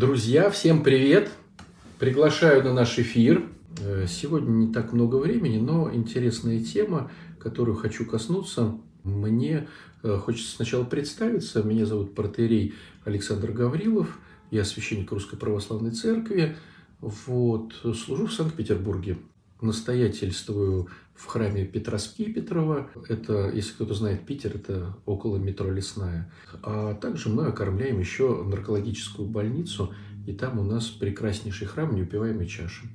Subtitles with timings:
[0.00, 1.30] Друзья, всем привет!
[1.98, 3.44] Приглашаю на наш эфир.
[3.82, 8.78] Э, сегодня не так много времени, но интересная тема, которую хочу коснуться.
[9.04, 9.68] Мне
[10.02, 11.62] э, хочется сначала представиться.
[11.62, 12.72] Меня зовут протерей
[13.04, 14.18] Александр Гаврилов.
[14.50, 16.56] Я священник Русской Православной Церкви.
[17.02, 19.18] Вот, служу в Санкт-Петербурге.
[19.60, 22.88] Настоятельствую в храме Петра Скипетрова.
[23.08, 26.32] Это, если кто-то знает Питер, это около метро Лесная.
[26.62, 29.92] А также мы окормляем еще наркологическую больницу,
[30.26, 32.86] и там у нас прекраснейший храм неупиваемой чаши.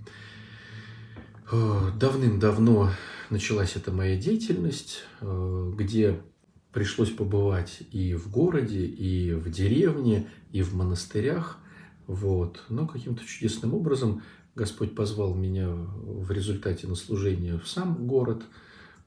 [1.51, 2.89] Э, давным-давно
[3.29, 6.19] началась эта моя деятельность, э, где
[6.73, 11.59] пришлось побывать и в городе, и в деревне, и в монастырях.
[12.07, 12.63] Вот.
[12.69, 14.23] Но каким-то чудесным образом
[14.55, 18.43] Господь позвал меня в результате на служение в сам город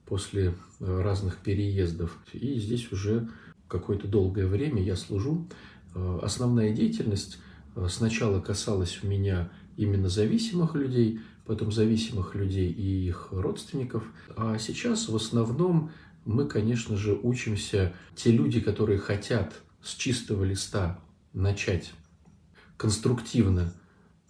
[0.05, 2.19] после э, разных переездов.
[2.35, 3.29] И здесь уже
[3.67, 5.49] какое-то долгое время я служу.
[5.95, 7.39] Э, основная деятельность
[7.77, 14.05] э, сначала касалась у меня именно зависимых людей, потом зависимых людей и их родственников.
[14.37, 15.91] А сейчас в основном
[16.27, 21.01] мы, конечно же, учимся, те люди, которые хотят с чистого листа
[21.33, 21.93] начать
[22.77, 23.73] конструктивно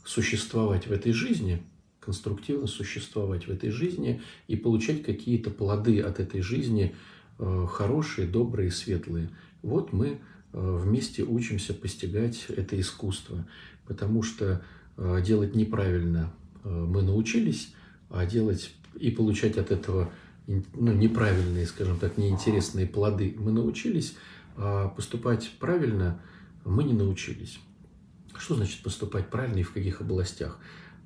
[0.08, 1.62] существовать в этой жизни,
[2.00, 6.94] конструктивно существовать в этой жизни и получать какие-то плоды от этой жизни,
[7.38, 9.28] э, хорошие, добрые, светлые.
[9.60, 10.18] Вот мы
[10.52, 13.46] э, вместе учимся постигать это искусство,
[13.86, 14.62] потому что
[14.96, 16.32] э, делать неправильно
[16.64, 17.72] мы научились,
[18.10, 20.10] а делать и получать от этого
[20.46, 24.16] ну, неправильные, скажем так, неинтересные плоды мы научились,
[24.56, 26.20] а поступать правильно
[26.64, 27.58] мы не научились.
[28.38, 30.58] Что значит поступать правильно и в каких областях?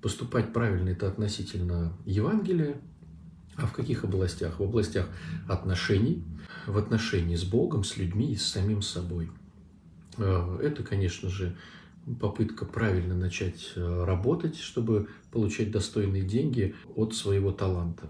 [0.03, 2.77] Поступать правильно– это относительно Евангелия,
[3.57, 4.59] а в каких областях?
[4.59, 5.09] В областях
[5.49, 6.23] отношений,
[6.67, 9.31] в отношении с Богом, с людьми и с самим собой.
[10.19, 11.57] Э, это, конечно же,
[12.21, 18.09] попытка правильно начать э, работать, чтобы получать достойные деньги от своего таланта.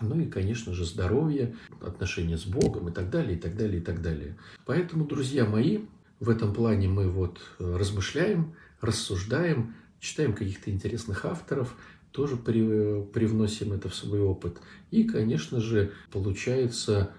[0.00, 3.84] Ну и, конечно же, здоровье, отношения с Богом и так далее, и так далее, и
[3.84, 4.36] так далее.
[4.64, 5.80] Поэтому, друзья мои,
[6.20, 11.74] в этом плане мы вот э, размышляем, рассуждаем, читаем каких-то интересных авторов,
[12.12, 14.60] тоже при, привносим это в свой опыт.
[14.90, 17.12] И, конечно же, получается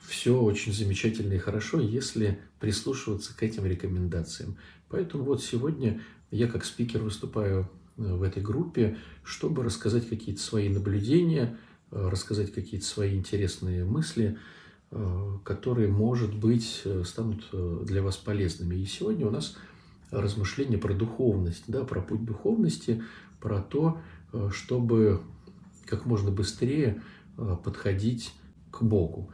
[0.00, 4.56] все очень замечательно и хорошо, если прислушиваться к этим рекомендациям.
[4.88, 6.00] Поэтому вот сегодня
[6.30, 11.58] я как спикер выступаю э, в этой группе, чтобы рассказать какие-то свои наблюдения,
[11.90, 14.57] э, рассказать какие-то свои интересные мысли, Э,
[15.44, 18.74] которые, может быть, э, станут э, для вас полезными.
[18.76, 19.56] И сегодня у нас
[20.10, 23.02] размышления про духовность, да, про путь духовности,
[23.40, 24.00] про то,
[24.50, 25.20] чтобы
[25.84, 27.02] как можно быстрее
[27.36, 28.32] подходить
[28.70, 29.30] к Богу.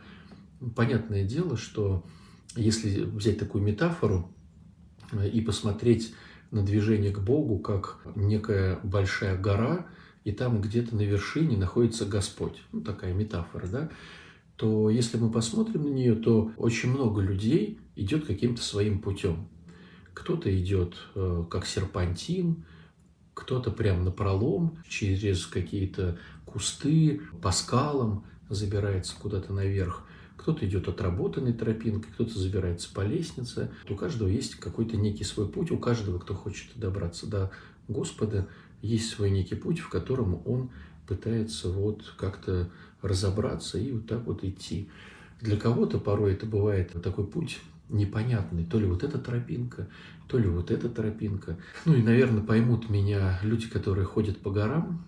[0.75, 2.05] Понятное дело, что
[2.57, 4.29] если взять такую метафору
[5.33, 6.13] и посмотреть
[6.51, 9.87] на движение к Богу как некая большая гора,
[10.25, 12.61] и там где-то на вершине находится Господь.
[12.73, 13.91] Ну, такая метафора, да
[14.57, 19.49] то если мы посмотрим на нее, то очень много людей идет каким-то своим путем.
[20.13, 22.65] Кто-то идет э, как серпантин,
[23.35, 30.07] кто-то прям на пролом через какие-то кусты, по скалам забирается куда-то наверх.
[30.37, 33.73] Кто-то идет отработанной тропинкой, кто-то забирается по лестнице.
[33.89, 37.51] У каждого есть какой-то некий свой путь, у каждого, кто хочет добраться до
[37.89, 38.49] Господа,
[38.83, 40.71] есть свой некий путь, в котором он
[41.07, 42.71] пытается вот как-то
[43.05, 44.89] разобраться и вот так вот идти.
[45.41, 47.61] Для кого-то порой это бывает такой путь
[47.91, 48.65] непонятный.
[48.65, 49.89] То ли вот эта тропинка,
[50.27, 51.59] то ли вот эта тропинка.
[51.85, 55.07] Ну и, наверное, поймут меня люди, которые ходят по горам,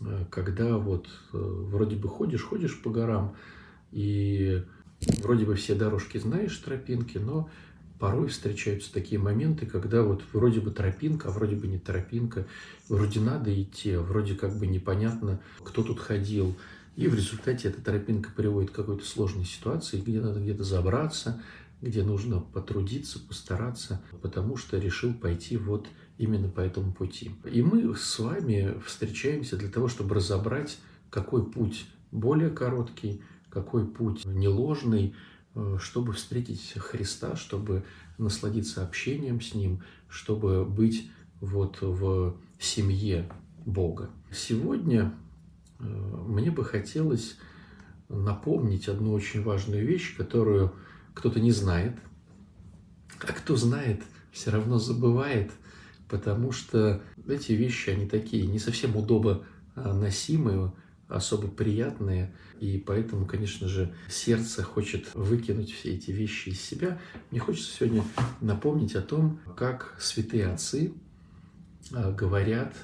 [0.00, 3.36] э, когда вот э, вроде бы ходишь, ходишь по горам,
[3.92, 4.64] и
[5.22, 7.48] вроде бы все дорожки знаешь, тропинки, но
[7.98, 12.46] порой встречаются такие моменты, когда вот вроде бы тропинка, а вроде бы не тропинка,
[12.88, 16.56] вроде надо идти, а вроде как бы непонятно, кто тут ходил,
[16.98, 21.40] и в результате эта тропинка приводит к какой-то сложной ситуации, где надо где-то забраться,
[21.80, 25.86] где нужно потрудиться, постараться, потому что решил пойти вот
[26.18, 27.30] именно по этому пути.
[27.44, 30.76] И мы с вами встречаемся для того, чтобы разобрать,
[31.08, 35.14] какой путь более короткий, какой путь неложный,
[35.54, 37.84] э, чтобы встретить Христа, чтобы
[38.18, 41.08] насладиться общением с Ним, чтобы быть
[41.40, 43.30] вот в семье
[43.64, 44.10] Бога.
[44.32, 45.14] Сегодня
[45.78, 47.36] мне бы хотелось
[48.08, 50.74] напомнить одну очень важную вещь, которую
[51.14, 51.94] кто-то не знает,
[53.20, 54.02] а кто знает,
[54.32, 55.50] все равно забывает,
[56.08, 59.42] потому что эти вещи, они такие не совсем удобно
[59.74, 60.72] носимые,
[61.08, 66.98] особо приятные, и поэтому, конечно же, сердце хочет выкинуть все эти вещи из себя.
[67.30, 68.04] Мне хочется сегодня
[68.40, 70.92] напомнить о том, как святые отцы
[71.92, 72.74] а, говорят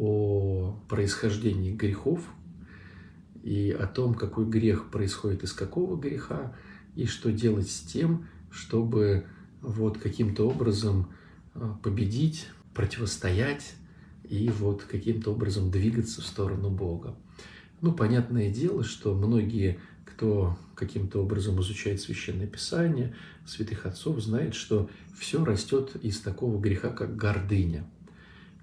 [0.00, 2.22] о происхождении грехов
[3.42, 6.56] и о том, какой грех происходит из какого греха,
[6.96, 9.26] и что делать с тем, чтобы
[9.60, 11.10] вот каким-то образом
[11.54, 13.74] а, победить, противостоять
[14.26, 17.14] и вот каким-то образом двигаться в сторону Бога.
[17.82, 23.14] Ну, понятное дело, что многие, кто каким-то образом изучает Священное Писание,
[23.44, 24.88] святых отцов, знает, что
[25.18, 27.84] все растет из такого греха, как гордыня.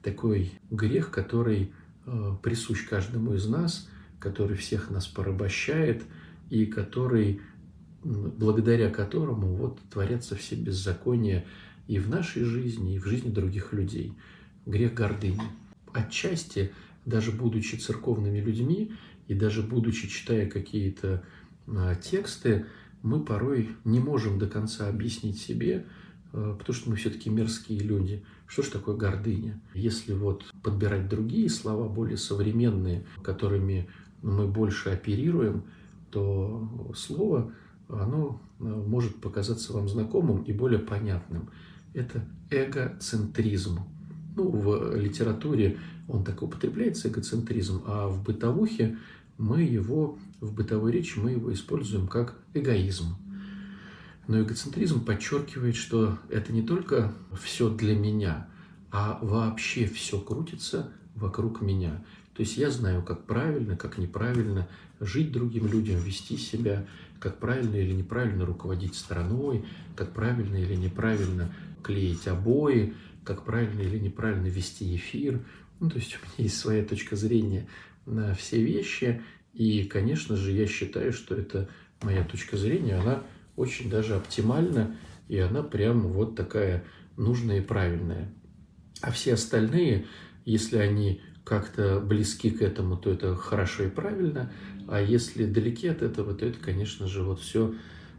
[0.08, 1.74] Такой грех, который
[2.06, 3.90] э, присущ каждому из нас,
[4.20, 6.02] который всех нас порабощает
[6.50, 7.42] и который,
[8.04, 11.44] благодаря которому вот творятся все беззакония
[11.90, 14.14] и в нашей жизни, и в жизни других людей–
[14.66, 15.42] грех гордыни.
[15.92, 16.72] Отчасти,
[17.06, 18.94] даже будучи церковными людьми
[19.28, 21.26] и даже будучи читая какие-то
[21.68, 22.66] а, тексты,
[23.04, 25.86] мы порой не можем до конца объяснить себе,
[26.32, 28.24] потому что мы все-таки мерзкие люди.
[28.48, 29.60] Что же такое гордыня?
[29.74, 33.90] Если вот подбирать другие слова, более современные, которыми
[34.22, 35.64] мы больше оперируем,
[36.12, 37.52] то слово,
[37.90, 41.50] оно а, может показаться вам знакомым и более понятным.
[41.94, 43.80] Это эгоцентризм
[44.38, 45.78] ну, в литературе
[46.08, 48.98] он так употребляется, эгоцентризм, а в бытовухе
[49.38, 53.16] мы его, в бытовой речи мы его используем как эгоизм.
[54.28, 58.48] Но эгоцентризм подчеркивает, что это не только все для меня,
[58.92, 62.04] а вообще все крутится вокруг меня.
[62.34, 64.68] То есть я знаю, как правильно, как неправильно
[65.00, 66.86] жить другим людям, вести себя,
[67.20, 69.66] как правильно или неправильно руководить страной,
[69.96, 71.52] как правильно или неправильно
[71.82, 75.44] клеить обои, как правильно или неправильно вести эфир.
[75.80, 77.68] Ну, то есть у меня есть своя точка зрения
[78.06, 79.22] на все вещи.
[79.54, 81.70] И, конечно же, я считаю, что это
[82.02, 83.24] моя точка зрения, она
[83.58, 84.96] очень даже оптимальна,
[85.28, 86.86] и она прям вот такая
[87.18, 88.32] нужная и правильная.
[89.02, 90.06] А все остальные,
[90.46, 94.52] если они как-то близки к этому, то это хорошо и правильно,
[94.88, 97.74] а если далеки от этого, то это, конечно же, вот все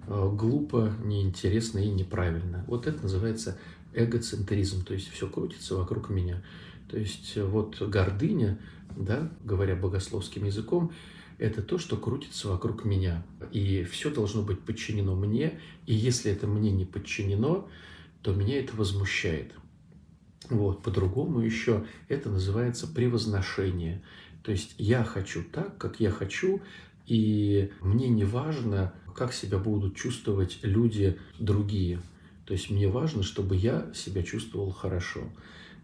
[0.07, 2.65] э, глупо, неинтересно и неправильно.
[2.67, 3.59] Вот это называется
[3.95, 6.43] эгоцентризм, то есть все крутится вокруг меня.
[6.91, 8.59] То есть вот гордыня,
[8.97, 10.93] да, говоря богословским языком,
[11.39, 13.25] это то, что крутится вокруг меня.
[13.53, 15.61] И все должно быть подчинено мне.
[15.87, 17.69] И если это мне не подчинено,
[18.23, 19.53] то меня это возмущает.
[20.51, 24.03] Вот, по-другому еще это называется превозношение.
[24.43, 26.61] То есть я хочу так, как я хочу,
[27.07, 32.01] и мне не важно, как себя будут чувствовать люди другие.
[32.47, 35.21] То есть мне важно, чтобы я себя чувствовал хорошо.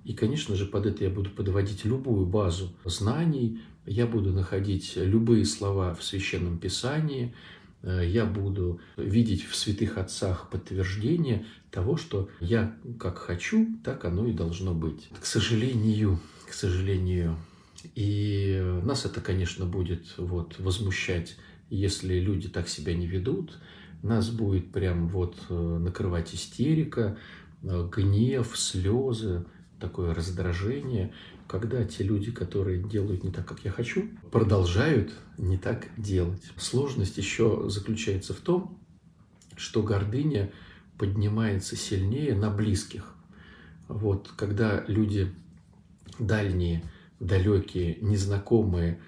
[0.04, 5.44] И, конечно же, под это я буду подводить любую базу знаний, я буду находить любые
[5.44, 7.34] слова в Священном Писании,
[7.82, 14.26] э, я буду видеть в святых отцах подтверждение того, что я как хочу, так оно
[14.26, 15.08] и должно быть.
[15.20, 17.36] К сожалению, к сожалению,
[17.94, 21.36] и нас это, конечно, будет вот возмущать,
[21.70, 23.58] если люди так себя не ведут,
[24.02, 27.18] нас будет прям вот э, накрывать истерика,
[27.62, 29.44] э, гнев, слезы,
[29.80, 31.12] такое раздражение,
[31.46, 36.42] когда те люди, которые делают не так, как я хочу, продолжают не так делать.
[36.56, 38.78] Сложность еще заключается в том,
[39.56, 40.52] что гордыня
[40.98, 43.14] поднимается сильнее на близких.
[43.88, 45.32] Вот когда люди
[46.18, 46.82] дальние,
[47.20, 49.00] далекие, незнакомые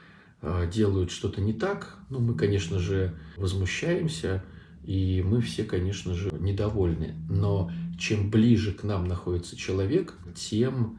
[0.43, 4.45] э, делают что-то не так, ну, мы, конечно же, возмущаемся,
[4.85, 7.15] и мы все, конечно же, недовольны.
[7.29, 10.99] Но чем ближе к нам находится человек, тем,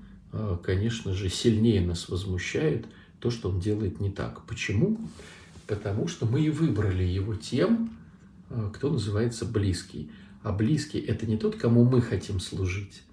[0.63, 2.85] конечно же, сильнее нас возмущает
[3.19, 4.45] то, что он делает не так.
[4.45, 4.97] Почему?
[5.67, 7.97] Потому что мы и выбрали его тем,
[8.49, 10.11] э, кто называется близкий.
[10.43, 13.03] А близкий– это не тот, кому мы хотим служить.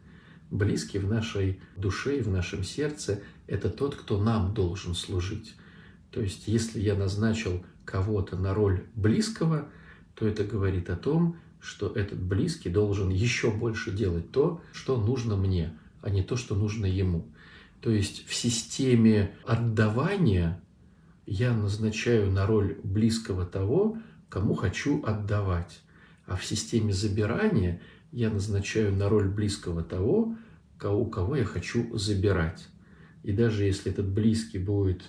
[0.50, 5.54] Близкий в нашей душе и в нашем сердце– это тот, кто нам должен служить.
[6.10, 9.68] То есть, если я назначил кого-то на роль близкого–
[10.14, 15.36] то это говорит о том, что этот близкий должен еще больше делать то, что нужно
[15.36, 17.26] мне, а не то, что нужно ему.
[17.80, 20.60] То есть в системе отдавания
[21.26, 23.96] я назначаю на роль близкого того,
[24.28, 25.80] кому хочу отдавать.
[26.26, 27.80] А в системе забирания
[28.12, 30.36] я назначаю на роль близкого того,
[30.82, 32.68] у кого я хочу забирать.
[33.22, 35.04] И даже если этот близкий будет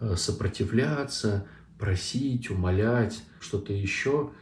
[0.00, 1.46] э, сопротивляться,
[1.78, 4.32] просить, умолять, что-то еще,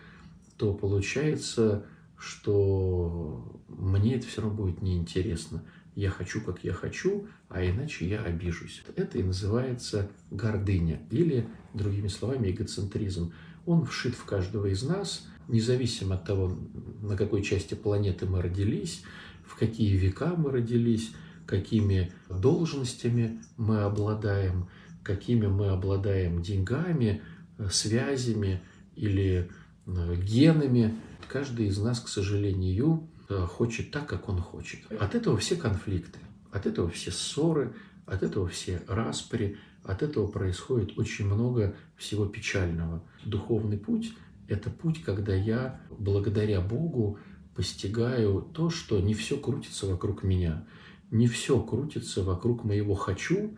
[0.56, 1.86] то получается,
[2.18, 5.62] что мне это все равно будет неинтересно.
[5.94, 8.82] Я хочу, как я хочу, а иначе я обижусь.
[8.96, 13.32] Это и называется гордыня, или, другими словами, эгоцентризм.
[13.66, 16.58] Он вшит в каждого из нас, независимо от того,
[17.02, 19.02] на какой части планеты мы родились,
[19.44, 21.12] в какие века мы родились,
[21.46, 24.68] какими должностями мы обладаем,
[25.02, 27.22] какими мы обладаем деньгами,
[27.70, 28.62] связями
[28.96, 29.50] или
[29.86, 30.94] э, генами.
[31.28, 33.08] Каждый из нас, к сожалению,
[33.46, 34.80] хочет так, как он хочет.
[35.00, 36.18] От этого все конфликты,
[36.50, 37.74] от этого все ссоры,
[38.06, 43.02] от этого все распри, от этого происходит очень много всего печального.
[43.24, 44.12] Духовный путь–
[44.48, 47.18] это путь, когда я, благодаря Богу,
[47.54, 50.66] постигаю то, что не все крутится вокруг меня,
[51.10, 53.56] не все крутится вокруг моего «хочу»,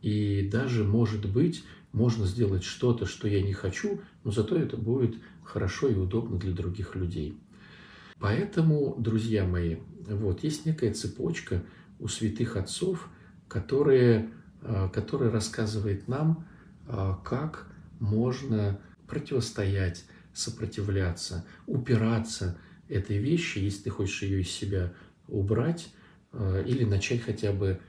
[0.00, 5.16] и даже, может быть, можно сделать что-то, что я не хочу, но зато это будет
[5.44, 7.38] хорошо и удобно для других людей.
[8.22, 11.64] Поэтому, друзья мои, вот есть некая цепочка
[11.98, 13.08] у святых отцов,
[13.48, 16.46] которые, а, которая рассказывает нам,
[16.86, 17.66] а, как
[17.98, 22.56] можно противостоять, сопротивляться, упираться
[22.88, 24.92] этой вещи, если ты хочешь ее из себя
[25.26, 25.92] убрать,
[26.30, 27.80] а, или начать хотя бы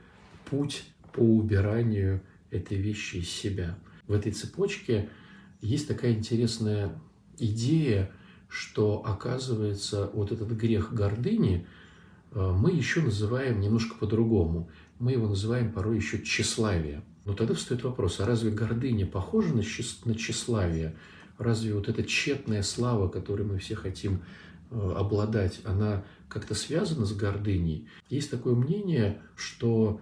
[0.46, 3.78] путь по убиранию этой вещи из себя.
[4.08, 5.10] В этой цепочке
[5.60, 7.00] есть такая интересная
[7.38, 8.10] идея,
[8.54, 11.66] что оказывается вот этот грех гордыни
[12.30, 14.70] э, мы еще называем немножко по-другому.
[14.98, 17.02] Мы его называем порой еще тщеславие.
[17.24, 19.62] Но тогда встает вопрос, а разве гордыня похожа на,
[20.04, 20.96] на тщеславие?
[21.38, 24.22] Разве вот эта тщетная слава, которой мы все хотим
[24.70, 27.88] э, обладать, она как-то связана с гордыней?
[28.08, 30.00] Есть такое мнение, что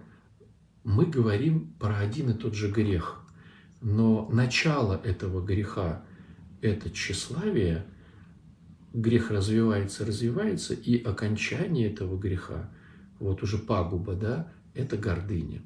[0.83, 3.19] мы говорим про один и тот же грех–
[3.83, 6.03] но начало этого греха–
[6.61, 7.85] это тщеславие,
[8.93, 12.69] грех развивается, развивается, и окончание этого греха,
[13.19, 15.61] вот уже пагуба, да, это гордыня.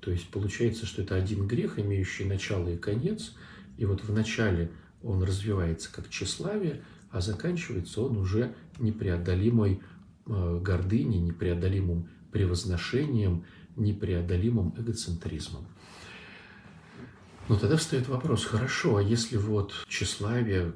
[0.00, 3.34] То есть получается, что это один грех, имеющий начало и конец,
[3.76, 4.70] и вот в начале
[5.02, 9.80] он развивается как тщеславие, а заканчивается он уже непреодолимой
[10.26, 13.44] э, гордыней, непреодолимым превозношением,
[13.76, 15.66] непреодолимым эгоцентризмом.
[17.48, 20.72] Но тогда встает вопрос, хорошо, а если вот тщеславие,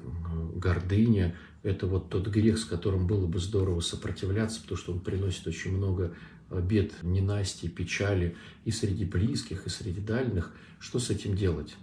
[0.55, 5.47] гордыня, это вот тот грех, с которым было бы здорово сопротивляться, потому что он приносит
[5.47, 6.13] очень много
[6.49, 11.75] э, бед, ненастий, печали и среди близких, и среди дальних, что с этим делать?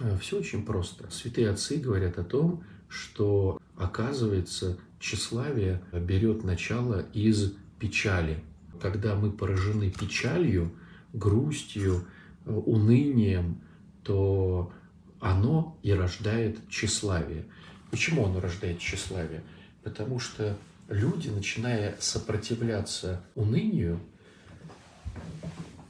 [0.00, 1.08] Э, Все очень просто.
[1.10, 8.42] Святые отцы говорят о том, что, оказывается, тщеславие берет начало из печали.
[8.80, 10.72] Когда мы поражены печалью,
[11.12, 12.04] грустью,
[12.44, 13.60] э, унынием,
[14.02, 14.72] то
[15.20, 17.46] оно и рождает тщеславие.
[17.90, 19.42] Почему оно рождает тщеславие?
[19.82, 20.56] Потому что
[20.88, 24.00] люди, начиная сопротивляться унынию,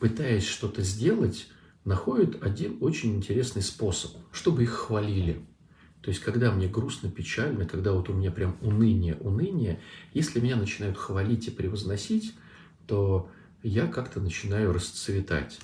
[0.01, 1.49] пытаясь что-то сделать,
[1.85, 5.41] находят один очень интересный способ, чтобы их хвалили.
[6.03, 9.81] То есть, когда мне грустно, печально, когда вот у меня прям уныние, уныние,
[10.15, 12.35] если меня начинают хвалить и превозносить,
[12.87, 13.31] то
[13.63, 15.59] я как-то начинаю расцветать.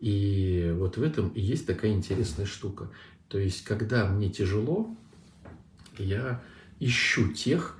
[0.00, 2.90] И вот в этом и есть такая интересная штука.
[3.28, 4.94] То есть, когда мне тяжело,
[5.98, 6.42] я
[6.80, 7.76] ищу тех,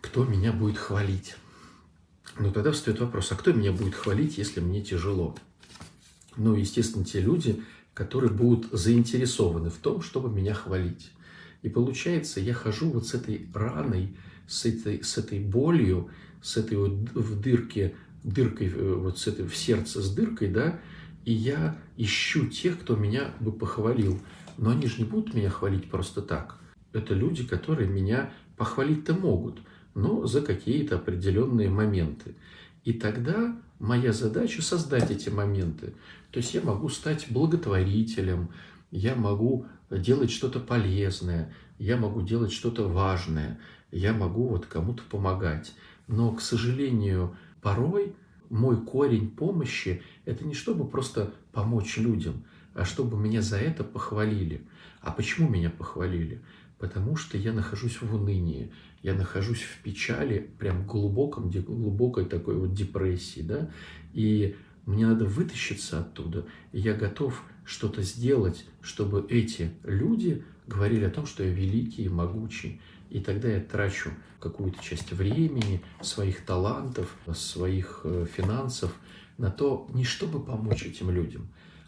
[0.00, 1.36] кто меня будет хвалить.
[2.38, 5.36] Но тогда встает вопрос, а кто меня будет хвалить, если мне тяжело?
[6.36, 7.62] Ну, естественно, те люди,
[7.94, 11.10] которые будут заинтересованы в том, чтобы меня хвалить.
[11.62, 14.16] И получается, я хожу вот с этой раной,
[14.48, 16.10] с этой, с этой болью,
[16.42, 20.80] с этой вот в дырке, дыркой, э, вот с этой в сердце с дыркой, да,
[21.24, 24.20] и я ищу тех, кто меня бы похвалил.
[24.58, 26.58] Но они же не будут меня хвалить просто так.
[26.92, 29.60] Это люди, которые меня похвалить-то могут,
[29.94, 32.34] но за какие-то определенные моменты.
[32.84, 35.94] И тогда моя задача создать эти моменты.
[36.30, 38.50] То есть я могу стать благотворителем,
[38.90, 43.58] я могу делать что-то полезное, я могу делать что-то важное,
[43.90, 45.74] я могу вот кому-то помогать.
[46.08, 48.14] Но, к сожалению, порой
[48.50, 52.44] мой корень помощи– это не чтобы просто помочь людям,
[52.74, 54.62] а чтобы меня за это похвалили.
[55.00, 56.40] А почему меня похвалили?
[56.82, 58.72] Потому что я нахожусь в унынии,
[59.04, 63.70] я нахожусь в печали, прям глубоком, глубокой такой вот депрессии, да,
[64.12, 71.10] и мне надо вытащиться оттуда, и я готов что-то сделать, чтобы эти люди говорили о
[71.10, 72.80] том, что я великий и могучий.
[73.10, 74.10] И тогда я трачу
[74.40, 78.92] какую-то часть времени, своих талантов, своих э, финансов
[79.38, 81.46] на то, не чтобы помочь этим людям,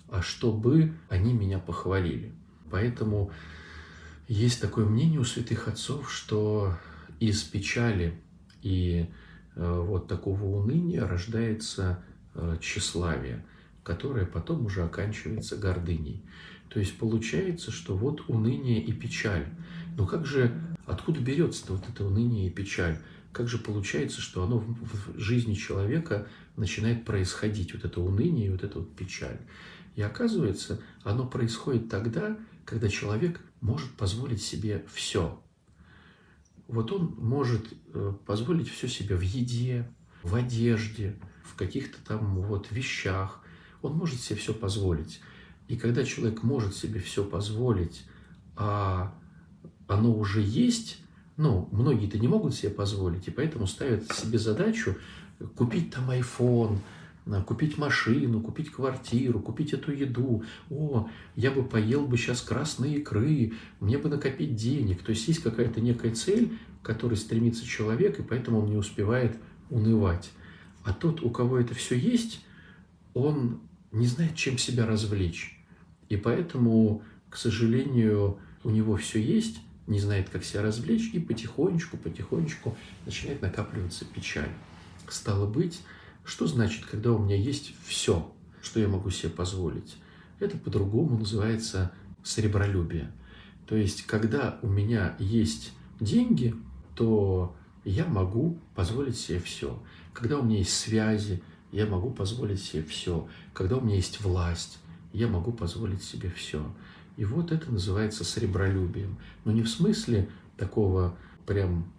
[0.09, 2.33] а чтобы они меня похвалили.
[2.71, 3.33] Поэтому
[4.29, 6.77] есть такое мнение у святых отцов, что
[7.21, 8.21] из печали
[8.63, 9.07] и
[9.55, 12.03] вот такого уныния рождается
[12.61, 13.45] тщеславие,
[13.83, 16.25] которое потом уже оканчивается гордыней.
[16.69, 19.47] То есть получается, что вот уныние и печаль.
[19.97, 20.53] Но как же,
[20.87, 22.99] откуда берется вот это уныние и печаль?
[23.33, 26.27] Как же получается, что оно в жизни человека
[26.57, 29.39] начинает происходить, вот это уныние и вот эта вот печаль?
[29.95, 35.41] И оказывается, оно происходит тогда, когда человек может позволить себе все.
[36.67, 39.89] Вот он может э, позволить все себе в еде,
[40.23, 43.41] в одежде, в каких-то там вот вещах.
[43.83, 45.21] Он может себе все позволить.
[45.69, 48.07] И когда человек может себе все позволить,
[48.57, 49.15] а
[49.87, 50.99] оно уже есть,
[51.37, 54.97] ну, многие-то не могут себе позволить, и поэтому ставят себе задачу
[55.57, 56.79] купить там iPhone,
[57.47, 60.45] купить машину, купить квартиру, купить эту еду.
[60.71, 65.03] О, я бы поел бы сейчас красные икры, мне бы накопить денег.
[65.03, 69.37] То есть есть какая-то некая цель, к которой стремится человек, и поэтому он не успевает
[69.71, 70.31] унывать.
[70.85, 72.45] А тот, у кого это все есть,
[73.15, 75.59] он не знает, чем себя развлечь.
[76.11, 81.97] И поэтому, к сожалению, у него все есть, не знает, как себя развлечь, и потихонечку,
[81.97, 82.77] потихонечку
[83.07, 84.51] начинает накапливаться печаль.
[85.09, 85.81] Стало быть,
[86.25, 89.97] что значит, когда у меня есть все, что я могу себе позволить?
[90.41, 93.13] Это по-другому называется сребролюбие.
[93.67, 96.55] То есть, когда у меня есть деньги,
[96.95, 97.55] то
[97.85, 99.83] я могу позволить себе все.
[100.13, 103.27] Когда у меня есть связи, я могу позволить себе все.
[103.53, 104.79] Когда у меня есть власть,
[105.13, 106.65] я могу позволить себе все.
[107.17, 109.19] И вот это называется сребролюбием.
[109.45, 111.17] Но не в смысле такого
[111.47, 111.91] прям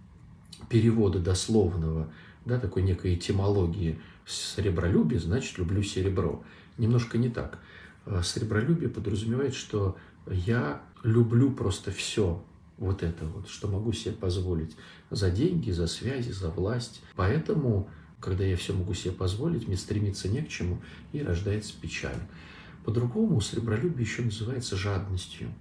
[0.70, 2.10] перевода дословного,
[2.46, 4.00] да, такой некой этимологии.
[4.26, 6.44] Сребролюбие значит люблю серебро.
[6.78, 7.60] Немножко не так.
[8.06, 12.44] А сребролюбие подразумевает, что я люблю просто все,
[12.78, 14.76] вот это вот, что могу себе позволить
[15.10, 17.02] за деньги, за связи, за власть.
[17.16, 17.90] Поэтому,
[18.20, 20.82] когда я все могу себе позволить, мне стремиться не к чему,
[21.14, 22.20] и рождается печаль.
[22.84, 25.54] По-другому сребролюбие еще называется жадностью.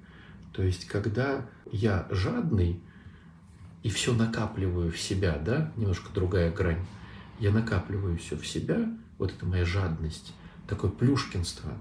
[0.53, 2.81] То есть, когда я жадный
[3.83, 6.85] и все накапливаю в себя, да, немножко другая грань,
[7.41, 8.89] я накапливаю все в себя,
[9.19, 10.33] вот это моя жадность,
[10.69, 11.73] такое плюшкинство,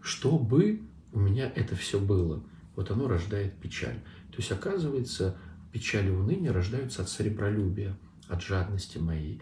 [0.00, 0.82] чтобы
[1.12, 2.42] у меня это все было.
[2.76, 4.00] Вот оно рождает печаль.
[4.30, 5.36] То есть, оказывается,
[5.72, 7.96] печаль и уныние рождаются от сребролюбия,
[8.28, 9.40] от жадности моей,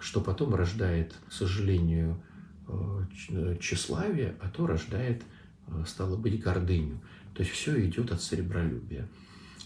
[0.00, 2.20] что потом рождает, к сожалению,
[2.66, 5.22] Э, тщеславие, а то рождает,
[5.66, 6.98] э, стало быть, гордыню.
[7.34, 9.06] То есть все идет от серебролюбия.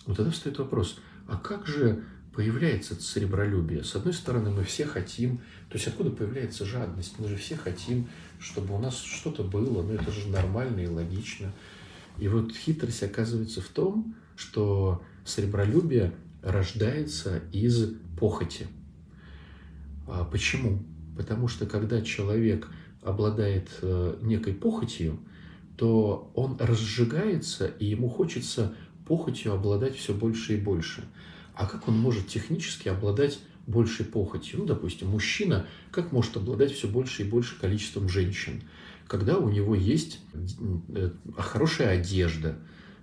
[0.06, 2.04] Вот тогда встает вопрос, а как же
[2.38, 3.82] появляется это серебролюбие?
[3.82, 5.38] С одной стороны, мы все хотим,
[5.70, 7.18] то есть откуда появляется жадность?
[7.18, 8.06] Мы же все хотим,
[8.38, 11.52] чтобы у нас что-то было, ну это же нормально и логично.
[12.16, 18.68] И вот хитрость оказывается в том, что серебролюбие рождается из похоти.
[20.06, 20.84] А почему?
[21.16, 22.68] Потому что когда человек
[23.02, 25.18] обладает э, некой похотью,
[25.76, 28.76] то он разжигается, и ему хочется
[29.08, 31.02] похотью обладать все больше и больше.
[31.58, 34.60] А как он может технически обладать большей похотью?
[34.60, 38.62] Ну, допустим, мужчина как может обладать все больше и больше количеством женщин?
[39.08, 40.20] Когда у него есть
[40.94, 42.56] э, хорошая одежда,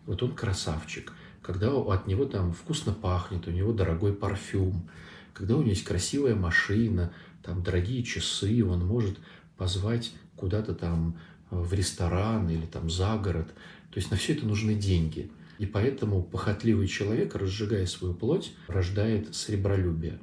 [0.05, 4.89] вот он красавчик, когда от него там вкусно пахнет, у него дорогой парфюм,
[5.33, 7.11] когда у него есть красивая машина,
[7.43, 9.19] там дорогие часы, он может
[9.57, 13.47] позвать куда-то там в ресторан или там за город.
[13.91, 15.29] То есть на все это нужны деньги.
[15.57, 20.19] И поэтому похотливый человек, разжигая свою плоть, рождает сребролюбие.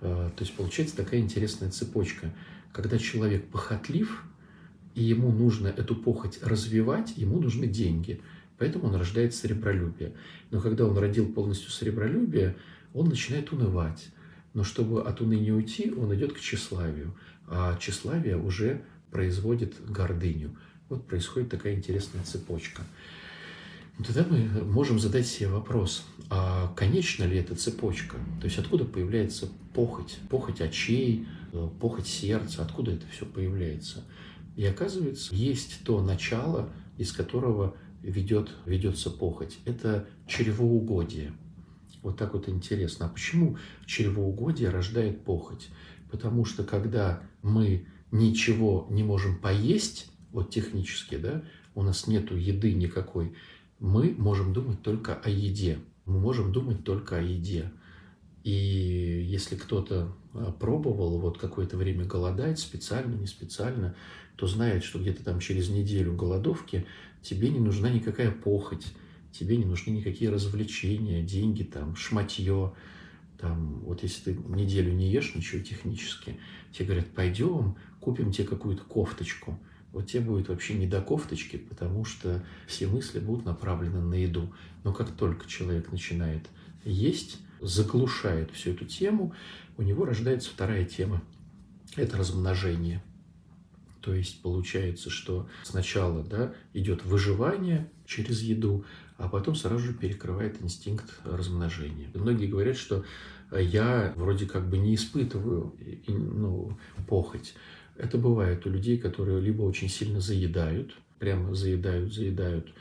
[0.00, 2.32] Э, то есть получается такая интересная цепочка.
[2.72, 4.24] Когда человек похотлив,
[4.94, 8.20] и ему нужно эту похоть развивать, ему нужны деньги.
[8.58, 10.14] Поэтому он рождает сребролюбие.
[10.50, 12.56] Но когда он родил полностью сребролюбие,
[12.92, 14.08] он начинает унывать.
[14.52, 17.14] Но чтобы от уныния уйти, он идет к тщеславию
[17.50, 20.56] а тщеславие уже производит гордыню.
[20.88, 22.82] Вот происходит такая интересная цепочка.
[24.06, 28.16] Тогда мы можем задать себе вопрос, а конечна ли эта цепочка?
[28.40, 30.18] То есть откуда появляется похоть?
[30.30, 31.26] Похоть очей,
[31.80, 34.04] похоть сердца, откуда это все появляется?
[34.56, 39.58] И оказывается, есть то начало, из которого ведет, ведется похоть.
[39.64, 41.32] Это чревоугодие.
[42.02, 43.06] Вот так вот интересно.
[43.06, 45.68] А почему чревоугодие рождает похоть?
[46.10, 51.42] Потому что когда мы ничего не можем поесть, вот технически, да,
[51.74, 53.34] у нас нету еды никакой,
[53.80, 55.78] мы можем думать только о еде.
[56.04, 57.72] Мы можем думать только о еде.
[58.44, 58.50] И
[59.26, 63.94] если кто-то а, пробовал вот какое-то время голодать, специально, не специально,
[64.36, 66.86] то знает, что где-то там через неделю голодовки
[67.22, 68.86] тебе не нужна никакая похоть,
[69.32, 72.72] тебе не нужны никакие развлечения, деньги, там, шматье,
[73.38, 76.38] там, вот если ты неделю не ешь ничего технически,
[76.72, 79.58] тебе говорят, пойдем, купим тебе какую-то кофточку.
[79.92, 84.52] Вот тебе будет вообще не до кофточки, потому что все мысли будут направлены на еду.
[84.84, 86.46] Но как только человек начинает
[86.84, 89.34] есть, заглушает всю эту тему,
[89.76, 91.22] у него рождается вторая тема.
[91.96, 93.02] Это размножение.
[94.00, 98.84] То есть получается, что сначала да, идет выживание через еду,
[99.18, 102.08] а потом сразу же перекрывает инстинкт размножения.
[102.14, 103.04] многие говорят, что
[103.52, 105.74] я вроде как бы не испытываю
[106.06, 107.54] ну, похоть.
[108.00, 112.72] Это бывает у людей, которые либо очень сильно заедают, прямо заедают, заедают,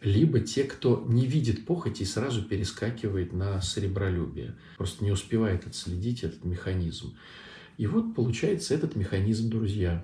[0.00, 6.24] либо те, кто не видит похоти и сразу перескакивает на сребролюбие, просто не успевает отследить
[6.24, 7.14] этот механизм.
[7.76, 10.02] И вот получается этот механизм, друзья.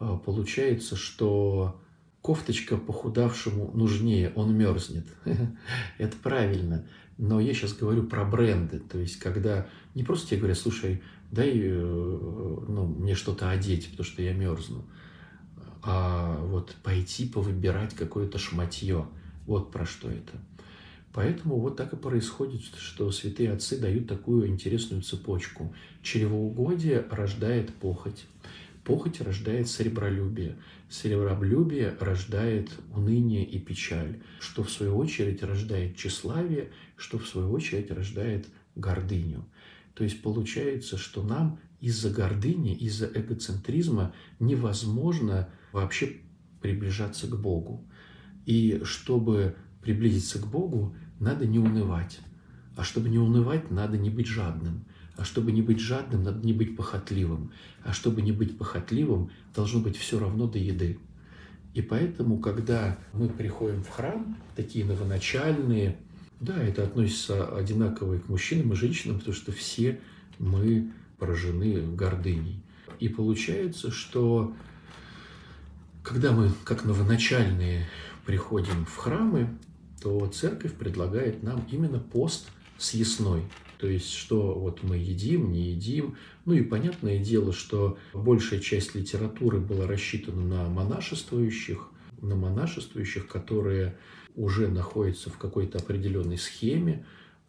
[0.00, 1.80] А, получается, что
[2.20, 5.06] кофточка похудавшему нужнее, он мерзнет.
[5.98, 6.84] Это правильно.
[7.16, 8.80] Но я сейчас говорю про бренды.
[8.80, 11.70] То есть, когда не просто тебе говорят, слушай, дай э,
[12.68, 14.84] ну, мне что-то одеть, потому что я мерзну,
[15.82, 19.06] а вот пойти повыбирать какое-то шматье.
[19.46, 20.32] Вот про что это.
[21.12, 25.74] Поэтому вот так и происходит, что святые отцы дают такую интересную цепочку.
[26.02, 28.26] Чревоугодие рождает похоть.
[28.84, 30.56] Похоть рождает сребролюбие.
[30.88, 37.90] Сребролюбие рождает уныние и печаль, что в свою очередь рождает тщеславие, что в свою очередь
[37.90, 38.46] рождает
[38.76, 39.44] гордыню.
[39.98, 46.18] То есть получается, что нам из-за гордыни, из-за эгоцентризма невозможно вообще
[46.60, 47.84] приближаться к Богу.
[48.46, 52.20] И чтобы приблизиться к Богу, надо не унывать.
[52.76, 54.84] А чтобы не унывать, надо не быть жадным.
[55.16, 57.50] А чтобы не быть жадным, надо не быть похотливым.
[57.82, 61.00] А чтобы не быть похотливым, должно быть все равно до еды.
[61.74, 65.96] И поэтому, когда мы приходим в храм, такие новоначальные,
[66.40, 70.00] да, это относится одинаково и к мужчинам, и женщинам, потому что все
[70.38, 72.60] мы поражены гордыней.
[73.00, 74.54] И получается, что
[76.02, 77.86] когда мы, как новоначальные,
[78.24, 79.48] приходим в храмы,
[80.00, 83.42] то церковь предлагает нам именно пост съестной.
[83.78, 86.16] То есть, что вот мы едим, не едим.
[86.44, 91.88] Ну и понятное дело, что большая часть литературы была рассчитана на монашествующих,
[92.20, 93.96] на монашествующих, которые
[94.38, 97.04] уже находятся в какой-то определенной схеме,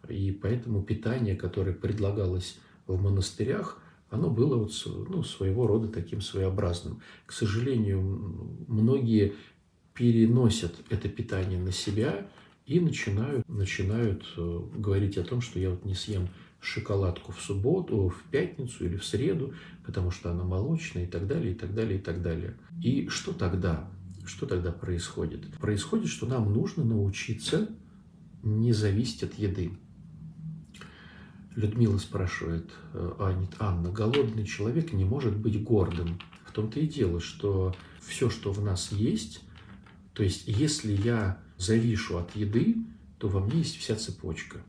[0.08, 4.71] и поэтому питание, которое предлагалось в монастырях, оно было вот,
[5.08, 7.02] ну, своего рода таким своеобразным.
[7.28, 8.02] К сожалению,
[8.67, 9.36] многие
[9.93, 12.28] переносят это питание на себя,
[12.65, 18.10] и начинают, начинают э, говорить о том, что я вот не съем шоколадку в субботу,
[18.10, 21.97] в пятницу или в среду, потому что она молочная и так далее, и так далее,
[21.97, 22.54] и так далее.
[22.84, 23.89] И что тогда?
[24.30, 25.52] Что тогда происходит?
[25.58, 27.68] Происходит, что нам нужно научиться
[28.44, 29.72] не зависеть от еды.
[31.56, 36.20] Людмила спрашивает, э, Анна, голодный человек не может быть гордым.
[36.46, 39.42] В том-то и дело, что все, что в нас есть,
[40.13, 42.78] то есть если я завишу от еды,
[43.18, 44.60] то во мне есть вся цепочка.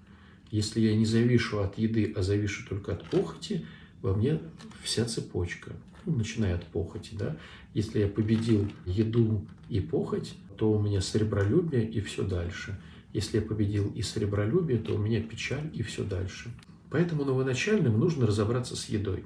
[0.50, 3.66] Если я не завишу от еды, а завишу только от похоти,
[4.00, 4.40] во мне
[4.82, 7.14] вся цепочка, ну, начиная от похоти.
[7.14, 7.36] Да?
[7.74, 12.80] Если я победил еду и похоть, то у меня сребролюбие и все дальше.
[13.12, 16.50] Если я победил и сребролюбие, то у меня печаль и все дальше.
[16.90, 19.24] Поэтому новоначальным нужно разобраться с едой.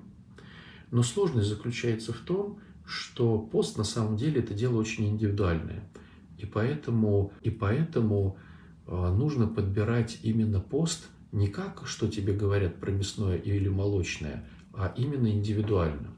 [0.91, 5.83] Но сложность заключается в том, что пост на самом деле это дело очень индивидуальное–
[6.39, 8.37] и поэтому, и поэтому
[8.87, 14.93] а, нужно подбирать именно пост не как, что тебе говорят про мясное или молочное, а
[14.97, 16.11] именно индивидуально.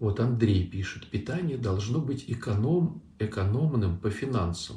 [0.00, 4.76] Вот Андрей пишет, питание должно быть эконом, экономным по финансам.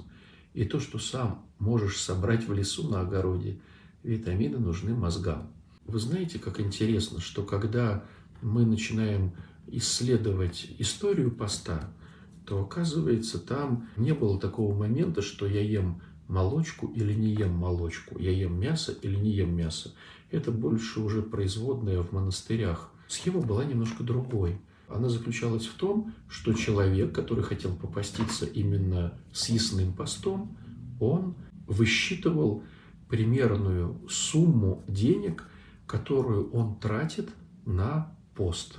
[0.54, 3.58] И то, что сам можешь собрать в лесу на огороде,
[4.04, 5.48] витамины нужны мозгам.
[5.86, 8.04] Вы знаете, как интересно, что когда
[8.42, 9.32] мы начинаем
[9.68, 11.90] исследовать историю поста,
[12.46, 18.20] то оказывается там не было такого момента, что я ем молочку или не ем молочку,
[18.20, 19.94] я ем мясо или не ем мясо.
[20.32, 22.92] Это больше уже производное в монастырях.
[23.08, 24.60] Схема была немножко другой.
[24.94, 30.56] Она заключалась в том, что человек, который хотел попаститься именно с ясным постом,
[31.00, 31.36] он
[31.68, 32.64] высчитывал
[33.10, 35.48] примерную сумму денег,
[35.88, 37.30] которую он тратит
[37.66, 38.78] на пост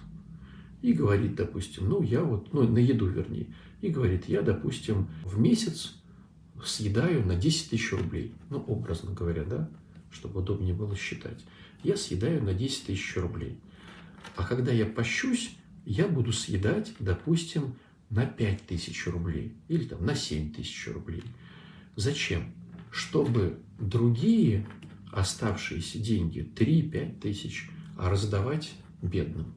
[0.82, 3.46] и говорит, допустим, ну, я вот, ну, на еду, вернее,
[3.80, 5.94] и говорит, я, допустим, в месяц
[6.64, 9.70] съедаю на 10 тысяч рублей, ну, образно говоря, да,
[10.10, 11.44] чтобы удобнее было считать.
[11.82, 13.58] Я съедаю на 10 тысяч рублей.
[14.36, 17.74] А когда я пощусь, я буду съедать, допустим,
[18.10, 21.22] на 5 тысяч рублей или там на 7 тысяч рублей.
[21.96, 22.52] Зачем?
[22.90, 24.66] Чтобы другие
[25.12, 29.54] оставшиеся деньги 3-5 тысяч раздавать бедным.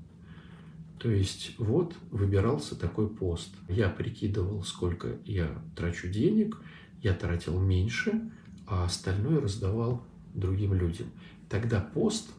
[0.99, 3.53] То есть вот выбирался такой пост.
[3.69, 6.59] Я прикидывал, сколько я трачу денег,
[7.03, 8.31] я тратил меньше,
[8.65, 11.07] а остальное раздавал другим людям.
[11.49, 12.31] Тогда пост,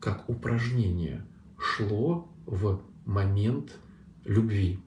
[0.00, 1.24] как упражнение,
[1.56, 3.78] шло в момент
[4.24, 4.78] любви.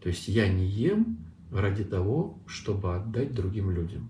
[0.00, 1.18] То есть я не ем
[1.50, 4.08] ради того, чтобы отдать другим людям.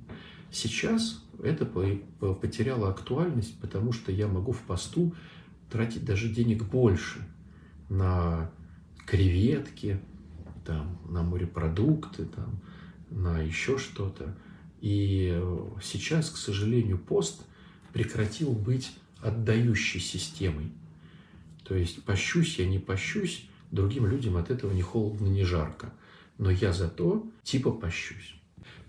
[0.51, 5.15] Сейчас это потеряло актуальность, потому что я могу в посту
[5.71, 7.27] тратить даже денег больше
[7.89, 8.51] на
[9.07, 10.01] креветки,
[10.67, 12.61] там, на морепродукты, там,
[13.11, 14.37] на еще что-то.
[14.81, 15.41] И
[15.83, 17.45] сейчас, к сожалению, пост
[17.93, 20.73] прекратил быть отдающей системой.
[21.69, 25.93] То есть пощусь я, не пощусь, другим людям от этого не холодно, не жарко.
[26.39, 28.41] Но я зато типа пощусь.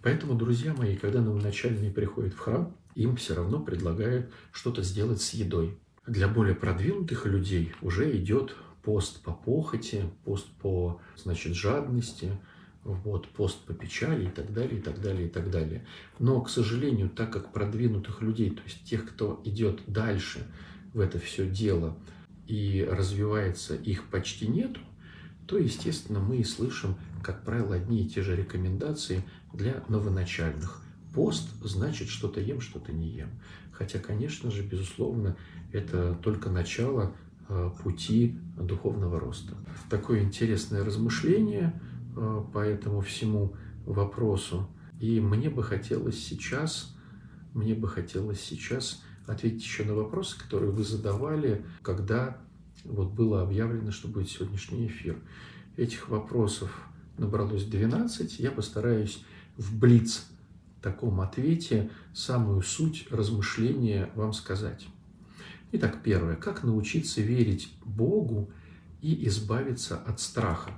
[0.02, 5.34] Поэтому, друзья мои, когда новоначальные приходят в храм, им все равно предлагают что-то сделать с
[5.34, 5.78] едой.
[6.08, 12.32] Для более продвинутых людей уже идет пост по похоти, пост по, значит, жадности,
[12.86, 15.86] вот, пост по печали и так далее, и так далее, и так далее.
[16.18, 20.48] Но, к сожалению, так как продвинутых людей, то есть тех, кто идет дальше
[20.94, 21.98] в это все дело
[22.50, 24.82] и развивается, их почти нету,
[25.48, 30.82] то, естественно, мы и слышим, как правило, одни и те же рекомендации для новоначальных.
[31.14, 33.30] Пост значит, что-то ем, что-то не ем.
[33.72, 35.38] Хотя, конечно же, безусловно,
[35.72, 37.16] это только начало
[37.48, 39.56] э, пути духовного роста.
[39.90, 41.80] Такое интересное размышление–
[42.16, 44.68] Э, по этому всему вопросу.
[45.00, 46.96] И мне бы хотелось сейчас,
[47.54, 52.38] мне бы хотелось сейчас ответить еще на вопросы, которые вы задавали, когда
[52.84, 55.18] вот было объявлено, что будет сегодняшний эфир.
[55.78, 56.72] Этих вопросов
[57.18, 58.39] набралось 12.
[58.39, 59.24] Я постараюсь
[59.58, 60.26] в блиц
[60.82, 64.88] таком ответе самую суть размышления вам сказать.
[65.72, 66.36] Итак, первое.
[66.36, 68.50] Как научиться верить Богу
[69.02, 70.72] и избавиться от страха?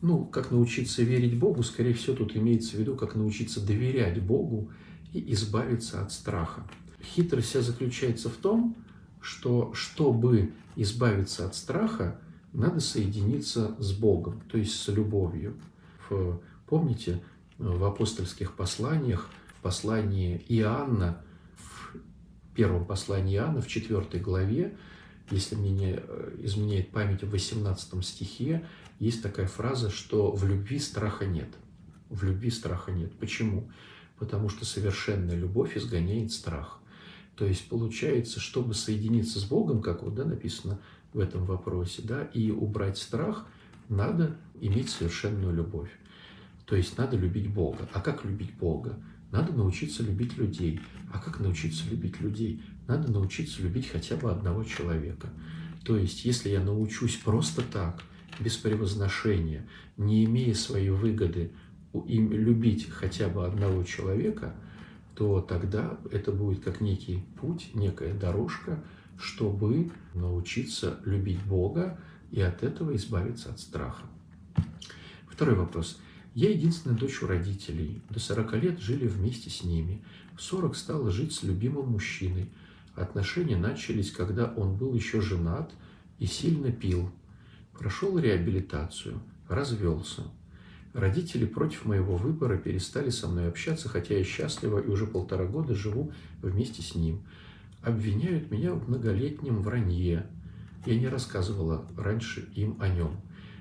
[0.00, 4.70] Ну, как научиться верить Богу, скорее всего, тут имеется в виду, как научиться доверять Богу
[5.12, 6.62] и избавиться от страха.
[7.02, 8.76] Хитрость вся заключается в том,
[9.20, 12.20] что чтобы избавиться от страха,
[12.52, 15.56] надо соединиться с Богом, то есть с любовью.
[16.08, 17.22] В, помните,
[17.58, 21.22] в апостольских посланиях, в послании Иоанна,
[21.56, 24.76] в первом послании Иоанна, в четвертой главе,
[25.30, 28.64] если мне не э, изменяет память, в 18 стихе
[28.98, 31.48] есть такая фраза, что в любви страха нет.
[32.08, 33.12] В любви страха нет.
[33.18, 33.70] Почему?
[34.18, 36.80] Потому что совершенная любовь изгоняет страх.
[37.38, 40.80] То есть получается, чтобы соединиться с Богом, как вот да, написано
[41.12, 43.46] в этом вопросе, да, и убрать страх,
[43.88, 45.90] надо иметь совершенную любовь.
[46.66, 47.88] То есть надо любить Бога.
[47.94, 48.98] А как любить Бога?
[49.30, 50.80] Надо научиться любить людей.
[51.12, 52.62] А как научиться любить людей?
[52.86, 55.28] Надо научиться любить хотя бы одного человека.
[55.84, 58.02] То есть, если я научусь просто так–
[58.40, 61.52] без превозношения, не имея своей выгоды,
[62.06, 64.54] им любить хотя бы одного человека,
[65.18, 68.84] то тогда это будет как некий путь, некая дорожка,
[69.18, 71.98] чтобы научиться любить Бога
[72.30, 74.06] и от этого избавиться от страха.
[75.26, 75.98] Второй вопрос.
[76.34, 78.00] Я единственная дочь у родителей.
[78.10, 80.04] До 40 лет жили вместе с ними.
[80.36, 82.48] В 40 стала жить с любимым мужчиной.
[82.94, 85.72] Отношения начались, когда он был еще женат
[86.20, 87.10] и сильно пил.
[87.72, 90.22] Прошел реабилитацию, развелся.
[90.94, 95.74] Родители против моего выбора перестали со мной общаться, хотя я счастлива и уже полтора года
[95.74, 97.20] живу вместе с ним.
[97.82, 100.26] Обвиняют меня в многолетнем вранье.
[100.86, 103.20] Я не рассказывала раньше им о нем.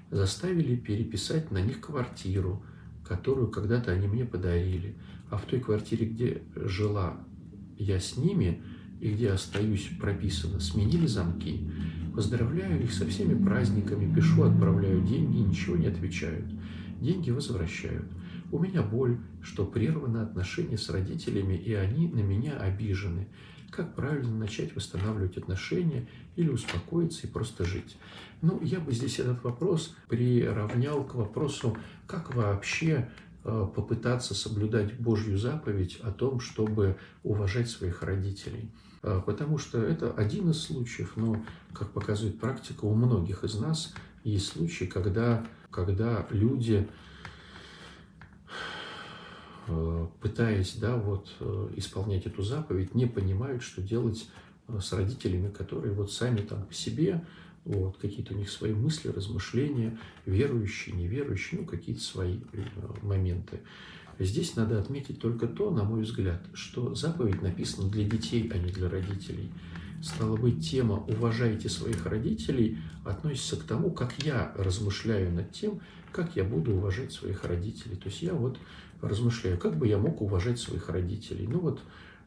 [0.10, 2.64] Заставили переписать на них квартиру,
[3.04, 4.96] которую когда-то они мне подарили.
[5.30, 7.18] А в той квартире, где жила
[7.78, 8.64] я с ними
[9.02, 11.70] и где остаюсь прописано, сменили замки.
[12.16, 16.46] Поздравляю их со всеми праздниками, пишу, отправляю деньги, ничего не отвечают.
[17.00, 18.06] Деньги возвращают.
[18.52, 23.28] У меня боль, что прерваны отношения с родителями, и они на меня обижены.
[23.70, 27.98] Как правильно начать восстанавливать отношения или успокоиться и просто жить?
[28.42, 33.10] Ну, я бы здесь этот вопрос приравнял к вопросу, как вообще
[33.44, 38.72] э, попытаться соблюдать Божью заповедь о том, чтобы уважать своих родителей.
[39.04, 41.42] А, потому что это один из случаев, но,
[41.74, 46.88] как показывает практика, у многих из нас есть случаи, когда, когда люди,
[49.68, 54.30] а, пытаясь да, вот, э, исполнять эту заповедь, не понимают, что делать
[54.68, 57.26] э, с родителями, которые вот сами там по себе,
[57.66, 62.64] вот, какие-то у них свои мысли, размышления, верующие, неверующие, ну, какие-то свои э,
[63.02, 63.60] моменты.
[64.20, 68.72] Здесь надо отметить только то, на мой взгляд, что заповедь написана для детей, а не
[68.72, 69.52] для родителей.
[70.02, 75.82] Стало быть, тема «уважайте своих родителей» относится к тому, как я размышляю над тем,
[76.12, 77.96] как я буду уважать своих родителей.
[77.96, 78.60] То есть я вот
[79.02, 81.48] размышляю, как бы я мог уважать своих родителей.
[81.48, 81.82] Ну вот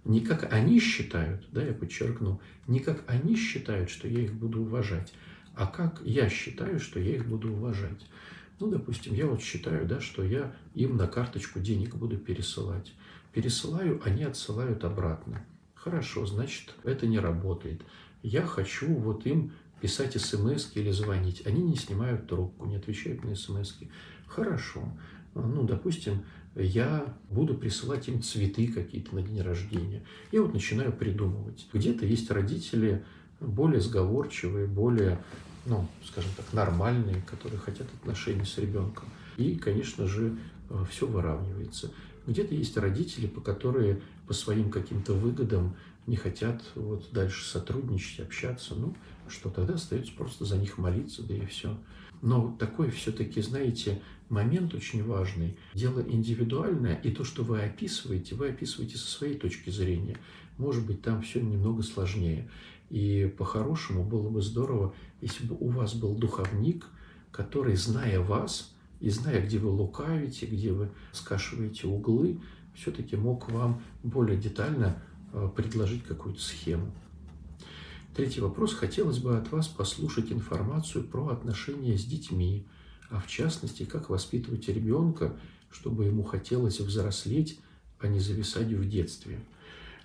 [0.05, 4.63] не как они считают, да, я подчеркну, не как они считают, что я их буду
[4.63, 5.13] уважать,
[5.55, 8.07] а как я считаю, что я их буду уважать.
[8.59, 12.93] Ну, допустим, я вот считаю, да, что я им на карточку денег буду пересылать.
[13.33, 15.45] Пересылаю, они отсылают обратно.
[15.83, 17.81] Хорошо, значит, это не работает.
[18.23, 21.47] Я хочу вот им писать смс или звонить.
[21.47, 23.73] Они не снимают трубку, не отвечают на смс.
[24.27, 24.83] Хорошо.
[25.35, 26.23] Ну, допустим,
[26.55, 30.03] я буду присылать им цветы какие-то на день рождения.
[30.33, 31.67] Я вот начинаю придумывать.
[31.73, 33.03] Где-то есть родители
[33.41, 35.19] более сговорчивые, более,
[35.65, 39.09] ну, скажем так, нормальные, которые хотят отношений с ребенком.
[39.39, 40.37] И, конечно же,
[40.91, 41.91] все выравнивается.
[42.27, 45.75] Где-то есть родители, по которые по своим каким-то выгодам
[46.07, 48.77] не хотят вот дальше сотрудничать, общаться.
[48.77, 48.95] Ну,
[49.27, 51.77] что тогда остается просто за них молиться, да и все.
[52.23, 55.57] Но такой все-таки, знаете, момент очень важный.
[55.75, 60.17] Дело индивидуальное, и то, что вы описываете, вы описываете со своей точки зрения.
[60.59, 62.49] Может быть, там все немного сложнее.
[62.89, 66.87] И по-хорошему было бы здорово, если бы у вас был духовник,
[67.33, 72.39] который, зная вас, и зная, где вы лукавите, где вы скашиваете углы,
[72.75, 75.03] все-таки мог вам более детально
[75.33, 76.91] э, предложить какую-то схему.
[78.15, 78.75] Третий вопрос.
[78.75, 82.67] Хотелось бы от вас послушать информацию про отношения с детьми,
[83.09, 85.37] а в частности, как воспитывать ребенка,
[85.71, 87.61] чтобы ему хотелось взрослеть,
[88.01, 89.39] а не зависать в детстве.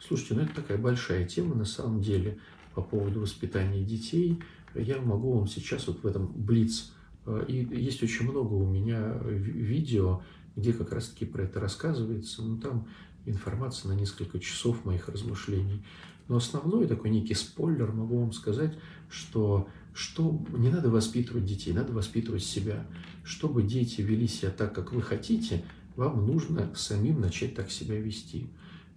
[0.06, 2.38] Слушайте, ну это такая большая тема на самом деле
[2.74, 4.40] по поводу воспитания детей.
[4.76, 6.92] Я могу вам сейчас вот в этом блиц
[7.26, 10.22] Э, и есть очень много у меня видео,
[10.56, 12.42] где как раз-таки про это рассказывается.
[12.42, 12.88] Ну, там
[13.26, 15.84] информация на несколько часов моих размышлений.
[16.28, 18.76] Но основной такой некий спойлер могу вам сказать,
[19.10, 22.86] что, что не надо воспитывать детей, надо воспитывать себя.
[23.24, 25.64] Чтобы дети вели себя так, как вы хотите,
[25.96, 28.50] вам нужно самим начать так себя вести.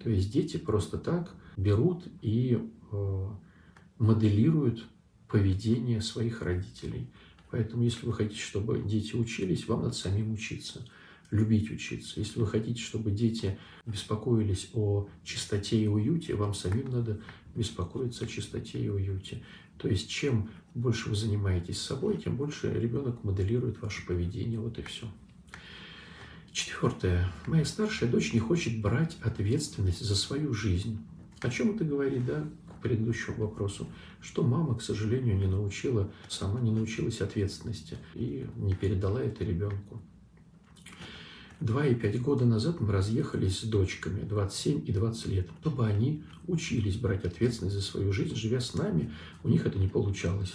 [0.03, 2.59] То есть дети просто так берут и
[2.93, 3.29] э,
[3.99, 4.87] моделируют
[5.29, 7.11] поведение своих родителей.
[7.51, 10.87] Поэтому, если вы хотите, чтобы дети учились, вам надо самим учиться,
[11.31, 12.21] любить учиться.
[12.21, 17.21] Если вы хотите, чтобы дети беспокоились о чистоте и уюте, вам самим надо
[17.55, 19.43] беспокоиться о чистоте и уюте.
[19.77, 24.59] То есть, чем больше вы занимаетесь собой, тем больше ребенок моделирует ваше поведение.
[24.59, 25.07] Вот и все.
[26.53, 27.31] Четвертое.
[27.47, 30.99] Моя старшая дочь не хочет брать ответственность за свою жизнь.
[31.41, 32.49] О чем это говорит, да?
[32.81, 33.87] предыдущему вопросу,
[34.21, 40.01] что мама, к сожалению, не научила, сама не научилась ответственности и не передала это ребенку.
[41.61, 46.23] Два и пять года назад мы разъехались с дочками, 27 и 20 лет, чтобы они
[46.47, 50.55] учились брать ответственность за свою жизнь, живя с нами, у них это не получалось.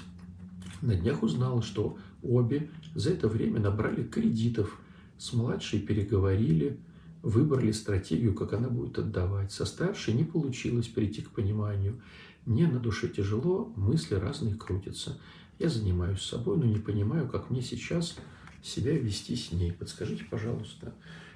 [0.81, 4.79] На днях узнала, что обе за это время набрали кредитов,
[5.17, 6.79] с младшей переговорили,
[7.21, 9.51] выбрали стратегию, как она будет отдавать.
[9.51, 12.01] Со старшей не получилось прийти к пониманию.
[12.45, 15.17] Мне на душе тяжело, мысли разные крутятся.
[15.59, 18.15] Я занимаюсь собой, но не понимаю, как мне сейчас
[18.63, 19.71] себя вести с ней.
[19.71, 20.93] Подскажите, пожалуйста.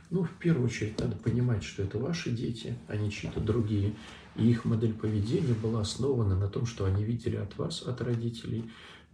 [0.10, 3.94] Ну, в первую очередь, надо понимать, что это ваши дети, а не чьи-то другие.
[4.36, 8.70] И их модель поведения была основана на том, что они видели от вас, от родителей.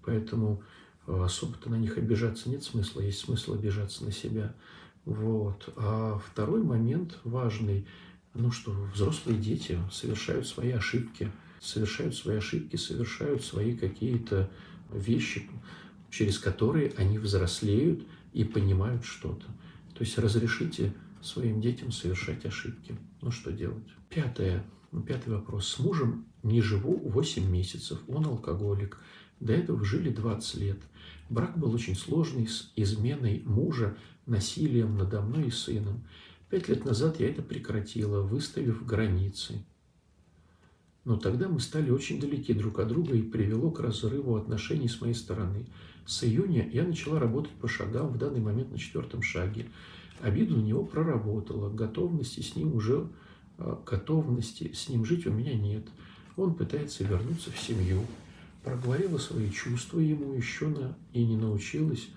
[0.05, 0.61] Поэтому
[1.07, 4.53] э, особо-то на них обижаться нет смысла, есть смысл обижаться на себя.
[5.05, 5.73] Вот.
[5.75, 7.87] А второй момент важный,
[8.33, 14.49] ну что взрослые дети совершают свои ошибки, совершают свои ошибки, совершают свои какие-то
[14.91, 15.49] вещи,
[16.13, 19.47] через которые они взрослеют и понимают что-то.
[19.95, 22.95] То есть разрешите своим детям совершать ошибки.
[23.21, 23.87] Ну что делать?
[24.09, 24.63] Пятое.
[24.91, 25.67] Ну, пятый вопрос.
[25.67, 27.99] С мужем не живу 8 месяцев.
[28.07, 28.99] Он алкоголик.
[29.39, 30.77] До этого жили 20 лет.
[31.31, 33.97] Брак был очень сложный, с изменой мужа,
[34.27, 36.05] насилием надо мной и сыном.
[36.51, 39.65] Пять лет назад я это прекратила, выставив границы.
[41.05, 45.01] Но тогда мы стали очень далеки друг от друга и привело к разрыву отношений с
[45.01, 45.65] моей стороны.
[46.05, 49.67] С июня я начала работать по шагам, в данный момент на четвертом шаге.
[50.21, 53.07] Обиду на него проработала, готовности с ним уже
[53.57, 55.83] а, готовности с ним жить у меня нет.
[56.35, 58.05] Он пытается вернуться в семью.
[58.63, 60.97] Проговорила свои чувства ему еще на...
[61.13, 62.07] и не научилась.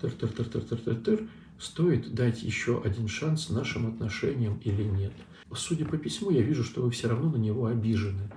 [0.00, 1.28] Тыр-тыр-тыр-тыр-тыр-тыр
[1.58, 5.12] стоит дать еще один шанс нашим отношениям или нет.
[5.54, 8.30] Судя по письму, я вижу, что вы все равно на него обижены.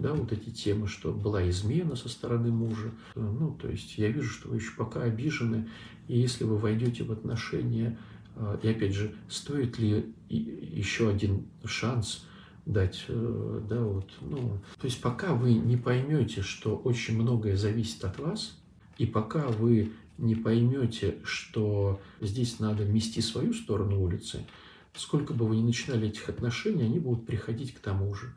[0.00, 2.90] Да, вот эти темы, что была измена со стороны мужа.
[3.14, 5.68] Ну, то есть я вижу, что вы еще пока обижены.
[6.08, 7.98] И если вы войдете в отношения
[8.36, 12.24] А, и опять же, стоит ли еще один шанс
[12.64, 18.04] дать, э, да, вот, ну, то есть пока вы не поймете, что очень многое зависит
[18.04, 18.58] от вас,
[18.98, 24.46] и пока вы не поймете, что здесь надо мести свою сторону улицы,
[24.94, 28.34] сколько бы вы ни начинали этих отношений, они будут приходить к тому же.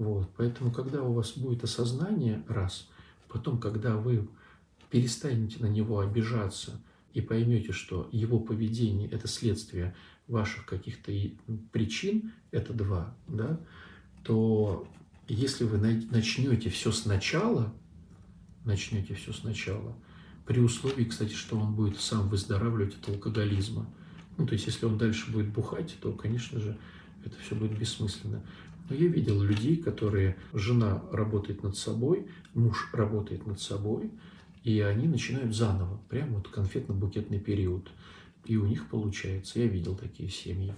[0.00, 0.30] Вот.
[0.38, 2.88] Поэтому, когда у вас будет осознание, раз,
[3.28, 4.26] потом, когда вы
[4.88, 6.80] перестанете на него обижаться
[7.12, 9.94] и поймете, что его поведение– это следствие
[10.26, 11.12] ваших каких-то
[11.70, 13.60] причин, это два, да,
[14.22, 14.88] то
[15.28, 17.70] если вы начнете все сначала,
[18.64, 19.94] начнете все сначала,
[20.46, 23.86] при условии, кстати, что он будет сам выздоравливать от алкоголизма.
[24.38, 26.78] Ну, то есть, если он дальше будет бухать, то, конечно же,
[27.22, 28.42] это все будет бессмысленно.
[28.90, 34.10] Но я видел людей, которые, жена работает над собой, муж работает над собой,
[34.64, 37.88] и они начинают заново, прямо вот конфетно-букетный период.
[38.44, 39.60] И у них получается.
[39.60, 40.74] Я видел такие семьи.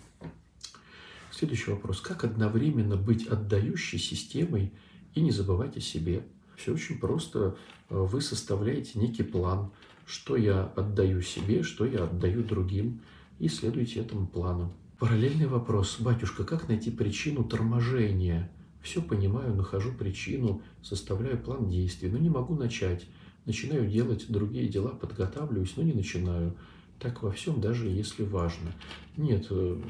[1.31, 2.03] Следующий вопрос.
[2.03, 4.73] Как одновременно быть отдающей системой
[5.15, 6.23] и не забывать о себе?
[6.57, 7.57] Все очень просто.
[7.89, 9.71] Вы составляете некий план,
[10.05, 13.01] что я отдаю себе, что я отдаю другим,
[13.39, 14.71] и следуйте этому плану.
[15.03, 15.97] Параллельный вопрос.
[15.99, 18.49] Батюшка, как найти причину торможения?
[18.83, 23.05] Все понимаю, нахожу причину, составляю план действий, но не могу начать.
[23.45, 26.55] Начинаю делать другие дела, подготавливаюсь, но не начинаю.
[27.01, 28.71] Так во всем, даже если важно.
[29.17, 29.81] Нет, э,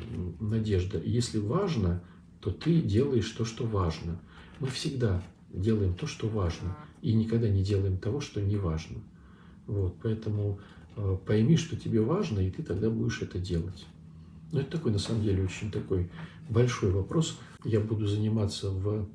[0.41, 2.03] Надежда, если важно,
[2.41, 4.19] то ты делаешь то, что важно.
[4.61, 9.03] Мы всегда делаем то, что важно, и никогда не делаем того, что не важно.
[9.67, 10.59] Вот, поэтому
[10.97, 13.87] э, пойми, что тебе важно, и ты тогда будешь это делать.
[14.53, 16.11] Но это такой, на самом деле, очень такой
[16.48, 17.38] большой вопрос.
[17.64, 19.09] Я буду заниматься в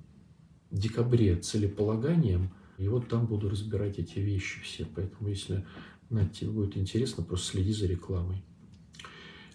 [0.72, 4.86] декабре целеполаганием, и вот там буду разбирать эти вещи все.
[4.94, 5.66] Поэтому, если
[6.10, 8.44] Надь, тебе будет интересно, просто следи за рекламой.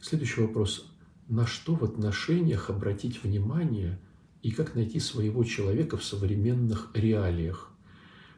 [0.00, 0.86] Следующий вопрос.
[1.28, 3.98] На что в отношениях обратить внимание
[4.42, 7.72] и как найти своего человека в современных реалиях?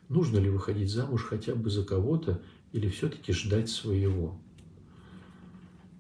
[0.09, 2.43] Нужно ли выходить замуж хотя бы за кого-то
[2.73, 4.39] или все-таки ждать своего?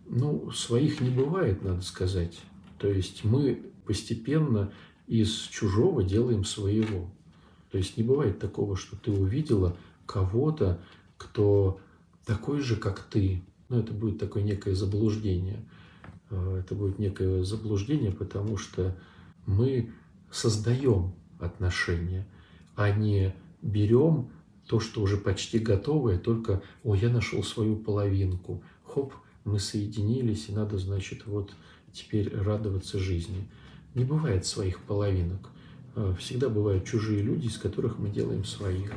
[0.07, 2.41] Ну, своих не бывает, надо сказать.
[2.79, 4.73] То есть мы постепенно
[5.07, 7.11] из чужого делаем своего.
[7.71, 9.77] То есть не бывает такого, что ты увидела
[10.07, 10.81] кого-то,
[11.17, 11.81] кто
[12.25, 13.43] такой же, как ты.
[13.69, 15.65] Ну, это будет такое некое заблуждение.
[16.31, 18.97] Э, это будет некое заблуждение, потому что
[19.47, 19.93] мы
[20.31, 22.27] создаем отношения,
[22.77, 24.31] а не берем
[24.67, 29.13] то, что уже почти готовое, только, о, я нашел свою половинку, хоп,
[29.45, 31.53] мы соединились, и надо, значит, вот
[31.92, 33.47] теперь радоваться жизни.
[33.95, 35.51] Не бывает своих половинок.
[35.97, 38.92] Э, всегда бывают чужие люди, из которых мы делаем своих.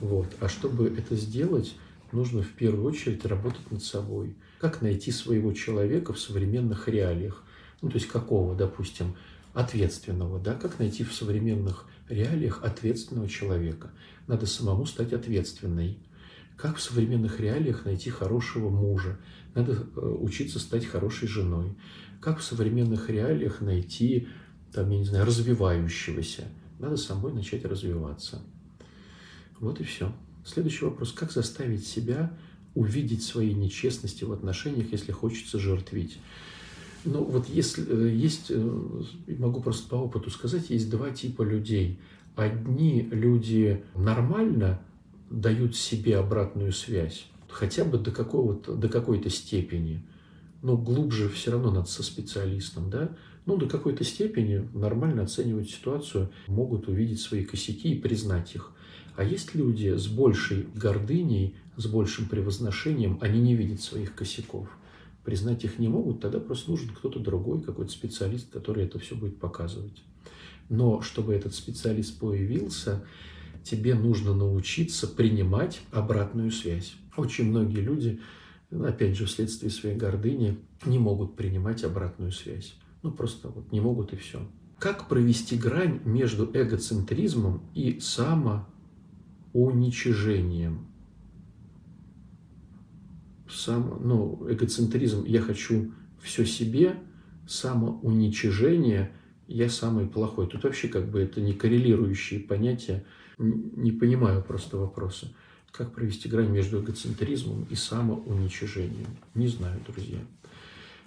[0.00, 0.26] Вот.
[0.40, 1.74] А чтобы это сделать,
[2.12, 4.36] нужно в первую очередь работать над собой.
[4.60, 7.42] Как найти своего человека в современных реалиях?
[7.80, 9.14] Ну, то есть какого, допустим,
[9.52, 10.54] ответственного, да?
[10.54, 13.90] Как найти в современных реалиях ответственного человека?
[14.26, 15.98] Надо самому стать ответственной.
[16.56, 19.18] Как в современных реалиях найти хорошего мужа?
[19.54, 21.74] Надо э, учиться стать хорошей женой.
[22.20, 24.28] Как в современных реалиях найти,
[24.72, 26.44] там, я не знаю, развивающегося?
[26.78, 28.40] Надо самой начать развиваться.
[29.58, 30.12] Вот и все.
[30.44, 31.12] Следующий вопрос.
[31.12, 32.36] Как заставить себя
[32.74, 36.18] увидеть свои нечестности в отношениях, если хочется жертвить?
[37.04, 39.02] Ну, вот если э, есть, э,
[39.38, 41.98] могу просто по опыту сказать, есть два типа людей.
[42.36, 44.80] Одни люди нормально
[45.30, 50.04] дают себе обратную связь, хотя бы до, какого-то, до какой-то степени.
[50.62, 53.16] Но глубже все равно надо со специалистом, да?
[53.46, 58.72] Ну, до какой-то степени нормально оценивать ситуацию, могут увидеть свои косяки и признать их.
[59.16, 64.68] А есть люди с большей гордыней, с большим превозношением, они не видят своих косяков.
[65.24, 69.38] Признать их не могут, тогда просто нужен кто-то другой, какой-то специалист, который это все будет
[69.38, 70.02] показывать.
[70.68, 73.04] Но чтобы этот специалист появился,
[73.64, 76.94] тебе нужно научиться принимать обратную связь.
[77.16, 78.20] Очень многие люди,
[78.70, 82.76] опять же, вследствие своей гордыни, не могут принимать обратную связь.
[83.02, 84.46] Ну, просто вот не могут и все.
[84.78, 88.66] Как провести грань между эгоцентризмом и само
[89.52, 90.86] уничижением.
[93.48, 96.96] Сам, ну, эгоцентризм «я хочу все себе»,
[97.46, 99.12] самоуничижение
[99.46, 100.48] «я самый плохой».
[100.48, 103.04] Тут вообще как бы это не коррелирующие понятия.
[103.76, 105.32] Не понимаю просто вопроса.
[105.70, 109.16] Как провести грань между эгоцентризмом и самоуничижением?
[109.34, 110.18] Не знаю, друзья.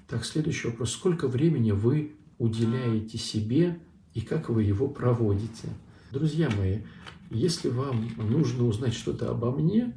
[0.08, 0.92] Так, следующий вопрос.
[0.92, 3.80] Сколько времени вы уделяете себе
[4.14, 5.70] и как вы его проводите?
[6.12, 6.80] Друзья мои,
[7.30, 9.94] если вам нужно узнать что-то обо мне,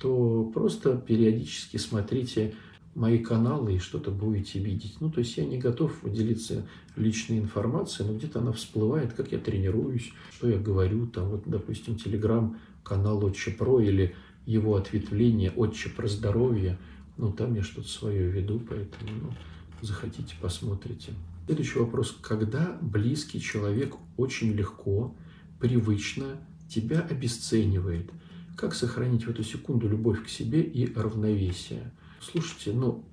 [0.00, 2.54] то просто периодически смотрите
[2.98, 4.96] мои каналы и что-то будете видеть.
[5.00, 9.38] Ну, то есть я не готов делиться личной информацией, но где-то она всплывает, как я
[9.38, 14.14] тренируюсь, что я говорю, там вот, допустим, телеграм-канал Отче Про или
[14.46, 16.78] его ответвление Отче про здоровье,
[17.16, 19.32] ну, там я что-то свое веду, поэтому, ну,
[19.80, 21.12] захотите, посмотрите.
[21.46, 22.16] Следующий вопрос.
[22.20, 25.14] Когда близкий человек очень легко,
[25.60, 26.36] привычно
[26.68, 28.10] тебя обесценивает?
[28.56, 31.92] Как сохранить в эту секунду любовь к себе и равновесие?
[32.20, 33.04] Слушайте, ну,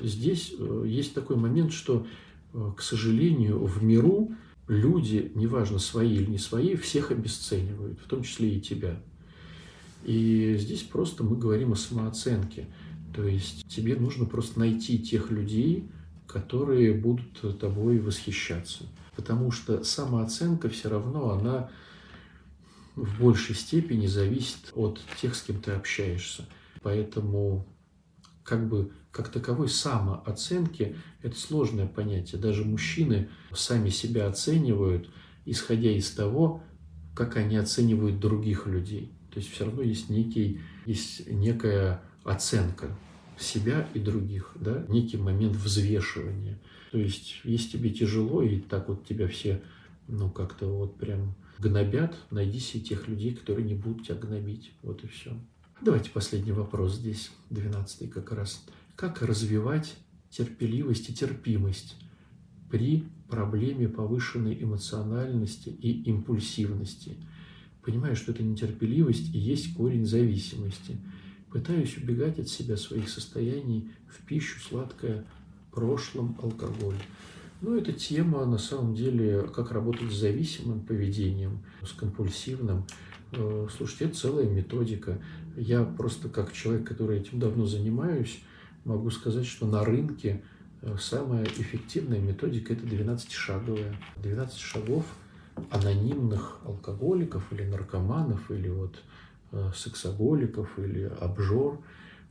[0.00, 2.06] здесь э, есть такой момент, что,
[2.52, 4.34] э, к сожалению, в миру
[4.68, 9.00] люди, неважно, свои или не свои, всех обесценивают, в том числе и тебя.
[10.04, 12.66] И здесь просто мы говорим о самооценке.
[13.14, 15.88] То есть тебе нужно просто найти тех людей,
[16.26, 18.84] которые будут тобой восхищаться.
[19.16, 21.70] Потому что самооценка все равно, она
[22.96, 26.46] в большей степени зависит от тех, с кем ты общаешься.
[26.82, 27.66] Поэтому
[28.44, 32.40] как бы как таковой самооценки– это сложное понятие.
[32.40, 35.08] Даже мужчины сами себя оценивают,
[35.46, 36.62] исходя из того,
[37.14, 39.12] как они оценивают других людей.
[39.32, 42.96] То есть все равно есть, некий, есть некая оценка
[43.38, 44.84] себя и других, да?
[44.88, 46.58] некий момент взвешивания.
[46.92, 49.62] То есть, если тебе тяжело, и так вот тебя все,
[50.06, 54.72] ну, как-то вот прям гнобят, найди себе тех людей, которые не будут тебя гнобить.
[54.82, 55.36] Вот и все.
[55.84, 58.64] Давайте последний вопрос здесь, двенадцатый как раз.
[58.96, 59.94] Как развивать
[60.30, 61.96] терпеливость и терпимость
[62.70, 67.18] при проблеме повышенной эмоциональности и импульсивности?
[67.82, 70.96] Понимаю, что это нетерпеливость и есть корень зависимости.
[71.50, 75.26] Пытаюсь убегать от себя своих состояний в пищу, сладкое,
[75.70, 76.96] прошлом, алкоголь.
[77.64, 82.84] Ну, эта тема, на самом деле, как работать с зависимым поведением, с компульсивным.
[83.32, 85.18] Э, слушайте, это целая методика.
[85.56, 88.38] Я просто как человек, который этим давно занимаюсь,
[88.84, 90.42] могу сказать, что на рынке
[90.82, 93.96] э, самая эффективная методика– это 12-шаговая.
[94.16, 95.06] 12 шагов
[95.70, 98.96] анонимных алкоголиков или наркоманов, или вот
[99.52, 101.80] э, сексоголиков, или обжор.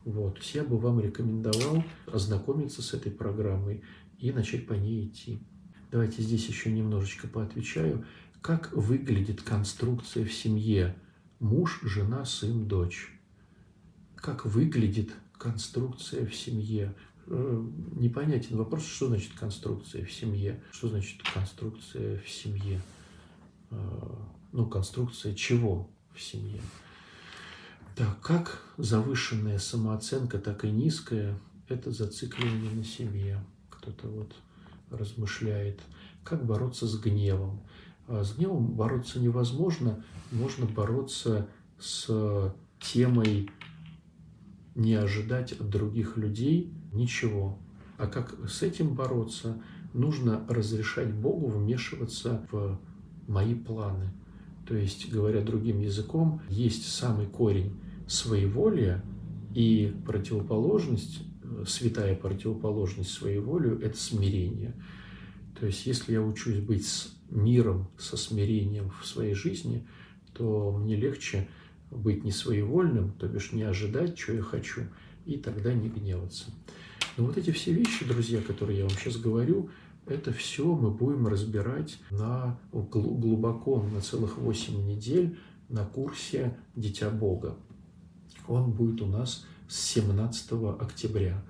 [0.05, 0.37] Вот.
[0.53, 3.81] Я бы вам рекомендовал ознакомиться с этой программой
[4.19, 5.39] и начать по ней идти.
[5.91, 8.05] Давайте здесь еще немножечко поотвечаю.
[8.41, 10.95] Как выглядит конструкция в семье
[11.39, 13.11] муж, жена, сын, дочь?
[14.15, 16.95] Как выглядит конструкция в семье?
[17.27, 20.61] Э, непонятен вопрос, что значит конструкция в семье?
[20.71, 22.81] Что значит конструкция в семье?
[23.69, 23.75] Э,
[24.51, 26.61] ну, конструкция чего в семье?
[27.95, 33.43] Так, как завышенная самооценка, так и низкая– это зацикливание на семье.
[33.83, 34.33] Кто-то вот
[34.91, 35.81] размышляет,
[36.23, 37.59] как бороться с гневом.
[38.07, 43.49] А с гневом бороться невозможно, можно бороться с темой
[44.75, 47.59] не ожидать от других людей ничего.
[47.97, 49.61] А как с этим бороться?
[49.93, 52.79] Нужно разрешать Богу вмешиваться в
[53.27, 54.13] мои планы.
[54.65, 57.77] То есть, говоря другим языком, есть самый корень
[58.07, 59.03] своеволия
[59.53, 61.21] и противоположность,
[61.67, 64.73] святая противоположность своеволию– это смирение.
[65.59, 69.87] То есть, если я учусь быть с миром, со смирением в своей жизни,
[70.33, 71.47] то мне легче
[71.91, 74.83] быть не своевольным, то бишь не ожидать, что я хочу,
[75.25, 76.45] и тогда не гневаться.
[77.17, 79.69] Но вот эти все вещи, друзья, которые я вам сейчас говорю,
[80.05, 85.37] это все мы будем разбирать на, глубоко на целых 8 недель
[85.69, 87.55] на курсе «Дитя Бога».
[88.47, 91.43] Он будет у нас 17 октября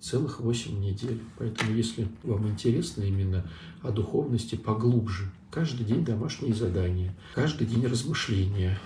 [0.00, 1.20] целых 8 недель.
[1.38, 3.50] Поэтому, если вам интересно именно
[3.82, 8.78] о духовности поглубже, каждый день домашние задания, каждый день размышления.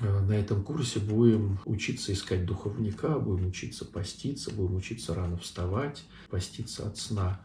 [0.00, 6.04] Э, на этом курсе будем учиться искать духовника, будем учиться поститься, будем учиться рано вставать,
[6.30, 7.40] поститься от сна,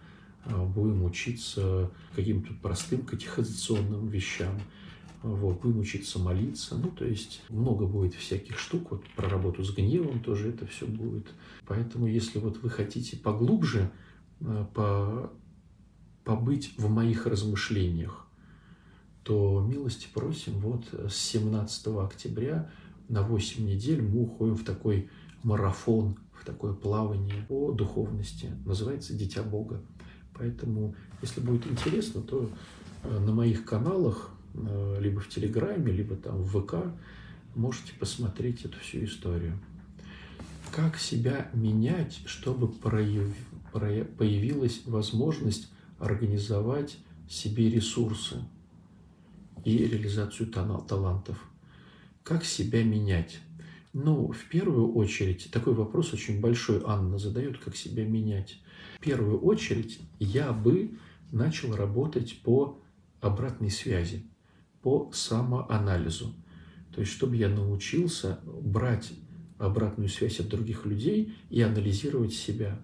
[0.46, 4.60] э, будем учиться каким-то простым катехизационным вещам.
[5.24, 6.76] Вот, будем учиться молиться.
[6.76, 8.92] Ну, то есть много будет всяких штук.
[8.92, 11.28] Вот про работу с гневом тоже это все будет.
[11.66, 13.90] Поэтому, если вот вы хотите поглубже
[14.42, 15.32] э, по,
[16.26, 18.28] побыть в моих размышлениях,
[19.24, 20.60] то милости просим.
[20.60, 22.70] Вот с 17 октября
[23.08, 25.10] на 8 недель мы уходим в такой
[25.42, 28.52] марафон, в такое плавание по духовности.
[28.66, 29.82] Называется «Дитя Бога».
[30.34, 32.50] Поэтому, если будет интересно, то
[33.04, 36.76] э, на моих каналах либо в Телеграме, либо там в ВК,
[37.56, 39.60] можете посмотреть эту всю историю.
[40.72, 46.98] Как себя менять, чтобы появилась возможность организовать
[47.30, 48.44] себе ресурсы
[49.64, 51.38] и реализацию талантов?
[52.24, 53.40] Как себя менять?
[53.92, 58.60] Ну, в первую очередь, такой вопрос очень большой Анна задает, как себя менять.
[58.98, 60.98] В первую очередь я бы
[61.32, 62.82] начал работать по
[63.22, 64.26] обратной связи,
[64.84, 66.34] по самоанализу.
[66.94, 69.12] То есть, чтобы я научился брать
[69.58, 72.80] обратную связь от других людей и анализировать себя.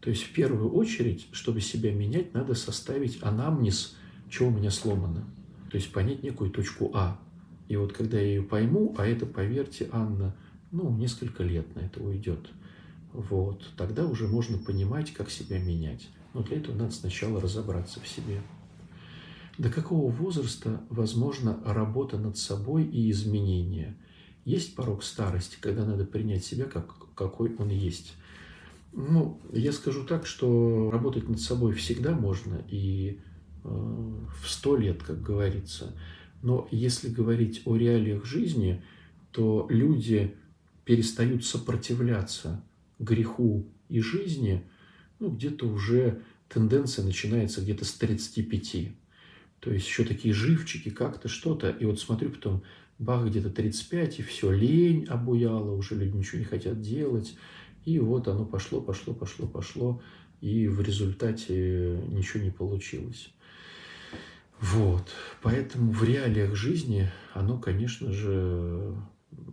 [0.00, 3.96] То есть, в первую очередь, чтобы себя менять, надо составить анамнез,
[4.28, 5.24] что у меня сломано.
[5.70, 7.20] То есть, понять некую точку А.
[7.68, 10.34] И вот когда я ее пойму, а это, поверьте, Анна,
[10.70, 12.50] ну, несколько лет на это уйдет.
[13.12, 13.64] Вот.
[13.76, 16.08] Тогда уже можно понимать, как себя менять.
[16.34, 18.40] Но для этого надо сначала разобраться в себе.
[19.58, 23.96] До какого возраста возможна работа над собой и изменения?
[24.44, 28.14] Есть порог старости, когда надо принять себя, как, какой он есть.
[28.92, 33.20] Ну, я скажу так, что работать над собой всегда можно и
[33.64, 35.94] э, в сто лет, как говорится.
[36.42, 38.84] Но если говорить о реалиях жизни,
[39.32, 40.36] то люди
[40.84, 42.62] перестают сопротивляться
[42.98, 44.64] греху и жизни,
[45.18, 48.94] ну, где-то уже тенденция начинается где-то с 35.
[49.64, 51.70] То есть еще такие живчики, как-то что-то.
[51.70, 52.62] И вот смотрю потом,
[52.98, 57.34] бах, где-то 35, и все, лень обуяла, уже люди ничего не хотят делать.
[57.86, 60.02] И вот оно пошло, пошло, пошло, пошло,
[60.42, 63.32] и в результате ничего не получилось.
[64.60, 65.08] Вот.
[65.40, 68.94] Поэтому в реалиях жизни оно, конечно же,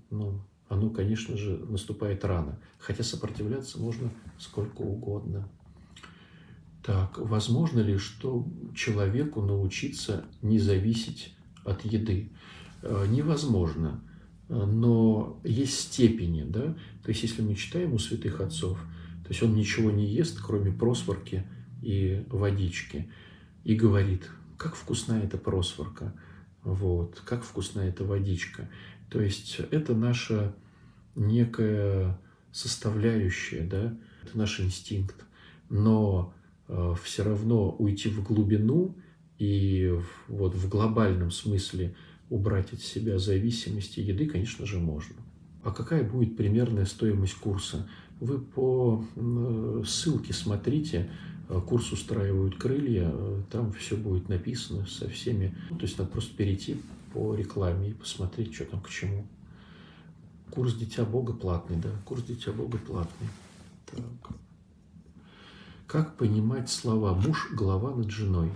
[0.09, 2.59] ну, оно, конечно же, наступает рано.
[2.79, 5.49] Хотя сопротивляться можно сколько угодно.
[6.83, 12.31] Так, возможно ли, что человеку научиться не зависеть от еды?
[12.81, 14.03] Э, невозможно,
[14.49, 16.75] но есть степени, да?
[17.03, 18.79] То есть, если мы читаем у святых отцов,
[19.23, 21.47] то есть он ничего не ест, кроме просворки
[21.81, 23.09] и водички,
[23.63, 26.13] и говорит, как вкусна эта просворка,
[26.63, 28.69] вот, как вкусна эта водичка.
[29.09, 30.55] То есть это наша
[31.15, 32.19] некая
[32.51, 35.15] составляющая, да, это наш инстинкт.
[35.69, 36.33] Но
[37.03, 38.95] все равно уйти в глубину
[39.37, 39.93] и
[40.27, 41.95] вот в глобальном смысле
[42.29, 45.15] убрать от себя зависимости еды, конечно же, можно.
[45.63, 47.87] А какая будет примерная стоимость курса?
[48.19, 49.03] Вы по
[49.85, 51.09] ссылке смотрите,
[51.49, 55.55] э, курс устраивают крылья, э, там все будет написано со всеми.
[55.69, 56.79] Ну, то есть надо просто перейти
[57.13, 59.25] по рекламе и посмотреть, что там к чему.
[60.51, 63.27] Курс Дитя Бога платный, да, курс Дитя Бога платный.
[63.87, 64.35] Так.
[65.91, 68.49] Как понимать слова «муж– глава над женой»?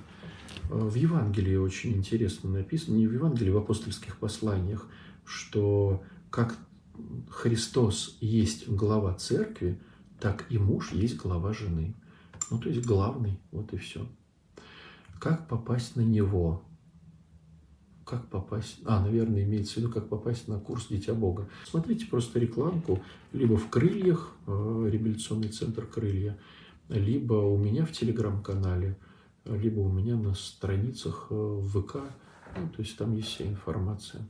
[0.70, 4.88] Э, в Евангелии очень интересно написано, не в Евангелии, в апостольских посланиях,
[5.26, 6.56] что как
[7.30, 9.82] Христос есть глава церкви,
[10.22, 11.94] так и муж есть глава жены.
[12.50, 14.08] Ну, то есть главный, вот и все.
[15.20, 16.64] Как попасть на него?
[18.06, 21.50] как попасть, а, наверное, имеется в виду, как попасть на курс Дитя Бога.
[21.68, 23.02] Смотрите просто рекламку,
[23.34, 26.38] либо в Крыльях, э, реабилитационный центр Крылья,
[26.90, 28.98] либо у меня в Телеграм-канале,
[29.46, 31.98] либо у меня на страницах э, ВК,
[32.58, 34.28] ну, то есть там есть вся информация.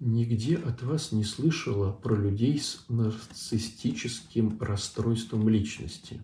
[0.00, 6.22] Нигде от вас не слышала про людей с нарциссическим расстройством личности.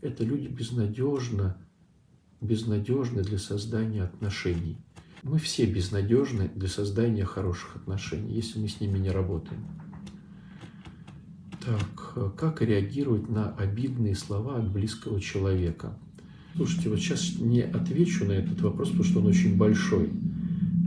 [0.00, 1.56] Это люди безнадежно,
[2.40, 4.78] безнадежны для создания отношений.
[5.24, 9.66] Мы все безнадежны для создания хороших отношений, если мы с ними не работаем.
[11.64, 15.96] Так, как реагировать на обидные слова от близкого человека?
[16.56, 20.10] Слушайте, вот сейчас не отвечу на этот вопрос, потому что он очень большой.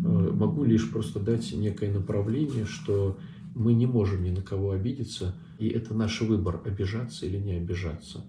[0.03, 3.17] Э, могу лишь просто дать некое направление, что
[3.55, 8.25] мы не можем ни на кого обидеться, и это наш выбор, обижаться или не обижаться.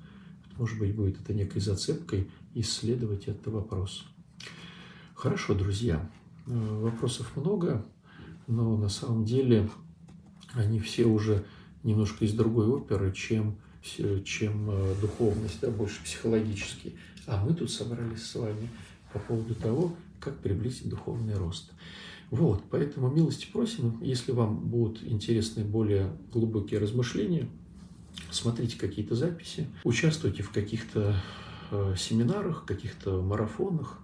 [0.57, 4.07] Может быть, будет это некой зацепкой исследовать этот вопрос.
[5.15, 6.09] Хорошо, друзья,
[6.47, 7.85] э, вопросов много,
[8.47, 9.69] но на самом деле
[10.55, 11.45] они все уже
[11.87, 13.57] немножко из другой оперы, чем,
[14.25, 16.97] чем э, духовность, да, больше психологический.
[17.27, 18.69] А мы тут собрались с вами
[19.13, 21.73] по поводу того, как приблизить духовный рост.
[22.31, 27.49] Вот, поэтому милости просим, если вам будут интересны более глубокие размышления,
[28.31, 31.15] смотрите какие-то записи, участвуйте в каких-то
[31.71, 34.01] э, семинарах, каких-то марафонах,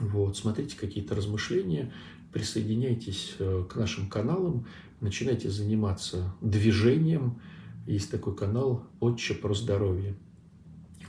[0.00, 1.92] вот, смотрите какие-то размышления,
[2.32, 4.66] присоединяйтесь э, к нашим каналам,
[5.00, 7.40] начинайте заниматься движением.
[7.86, 10.14] Есть такой канал «Отче про здоровье».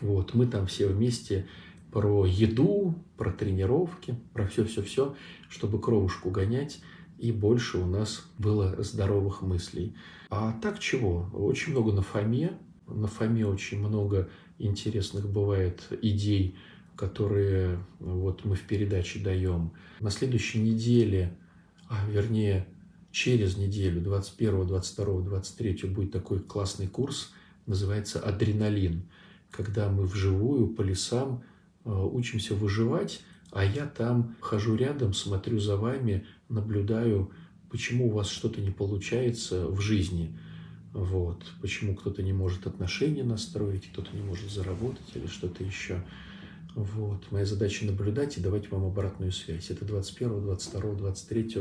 [0.02, 1.48] Вот, мы там все вместе
[1.92, 5.16] про еду, про тренировки, про все-все-все,
[5.50, 6.82] чтобы кровушку гонять,
[7.20, 9.96] и больше у нас было здоровых мыслей.
[10.30, 11.30] А так чего?
[11.34, 12.54] Очень много на Фоме.
[12.88, 16.56] На Фоме очень много интересных бывает идей
[17.02, 19.72] которые вот мы в передаче даем.
[20.00, 21.36] На следующей неделе,
[21.90, 22.68] а вернее
[23.12, 27.32] через неделю, 21, 22, 23, будет такой классный курс,
[27.66, 29.04] называется «Адреналин»,
[29.50, 31.44] когда мы вживую по лесам
[31.84, 37.32] э, учимся выживать, а я там хожу рядом, смотрю за вами, наблюдаю,
[37.70, 40.38] почему у вас что-то не получается в жизни,
[40.94, 46.02] вот, почему кто-то не может отношения настроить, кто-то не может заработать или что-то еще.
[46.76, 47.30] Вот.
[47.32, 49.70] Моя задача наблюдать и давать вам обратную связь.
[49.70, 51.58] Это 21, 22, 23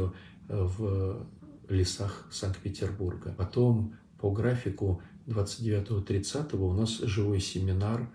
[0.48, 1.26] в
[1.74, 3.34] лесах Санкт-Петербурга.
[3.36, 8.10] Потом по графику 29-30 у нас живой семинар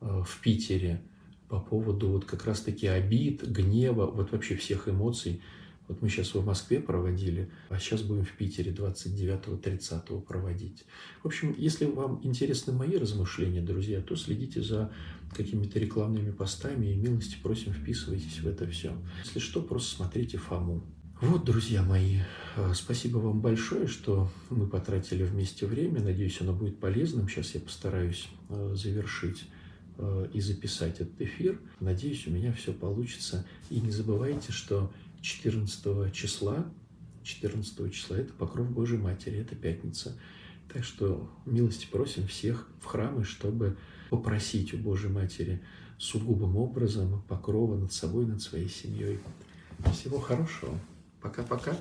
[0.00, 1.02] э, в Питере
[1.48, 5.42] по поводу вот как раз-таки обид, гнева, вот вообще всех эмоций.
[5.88, 10.84] Вот мы сейчас в Москве проводили, а сейчас будем в Питере 29-30 проводить.
[11.24, 14.92] В общем, если вам интересны мои размышления, друзья, то следите за
[15.34, 18.92] какими-то рекламными постами и милости просим вписывайтесь в это все.
[19.24, 20.84] Если что, просто смотрите Фому.
[21.20, 22.20] Вот, друзья мои,
[22.56, 26.00] э, спасибо вам большое, что мы потратили вместе время.
[26.00, 27.28] Надеюсь, оно будет полезным.
[27.28, 29.44] Сейчас я постараюсь э, завершить
[29.98, 31.60] э, и записать этот эфир.
[31.78, 33.46] Надеюсь, у меня все получится.
[33.68, 34.90] И не забывайте, что
[35.20, 36.64] 14 числа,
[37.22, 40.16] 14 числа это покров Божьей Матери, это пятница.
[40.72, 43.76] Так что милости просим всех в храмы, чтобы
[44.08, 45.60] попросить у Божьей Матери
[45.98, 49.18] сугубым образом покрова над собой, над своей семьей.
[49.92, 50.80] Всего хорошего.
[51.20, 51.76] Пока-пока.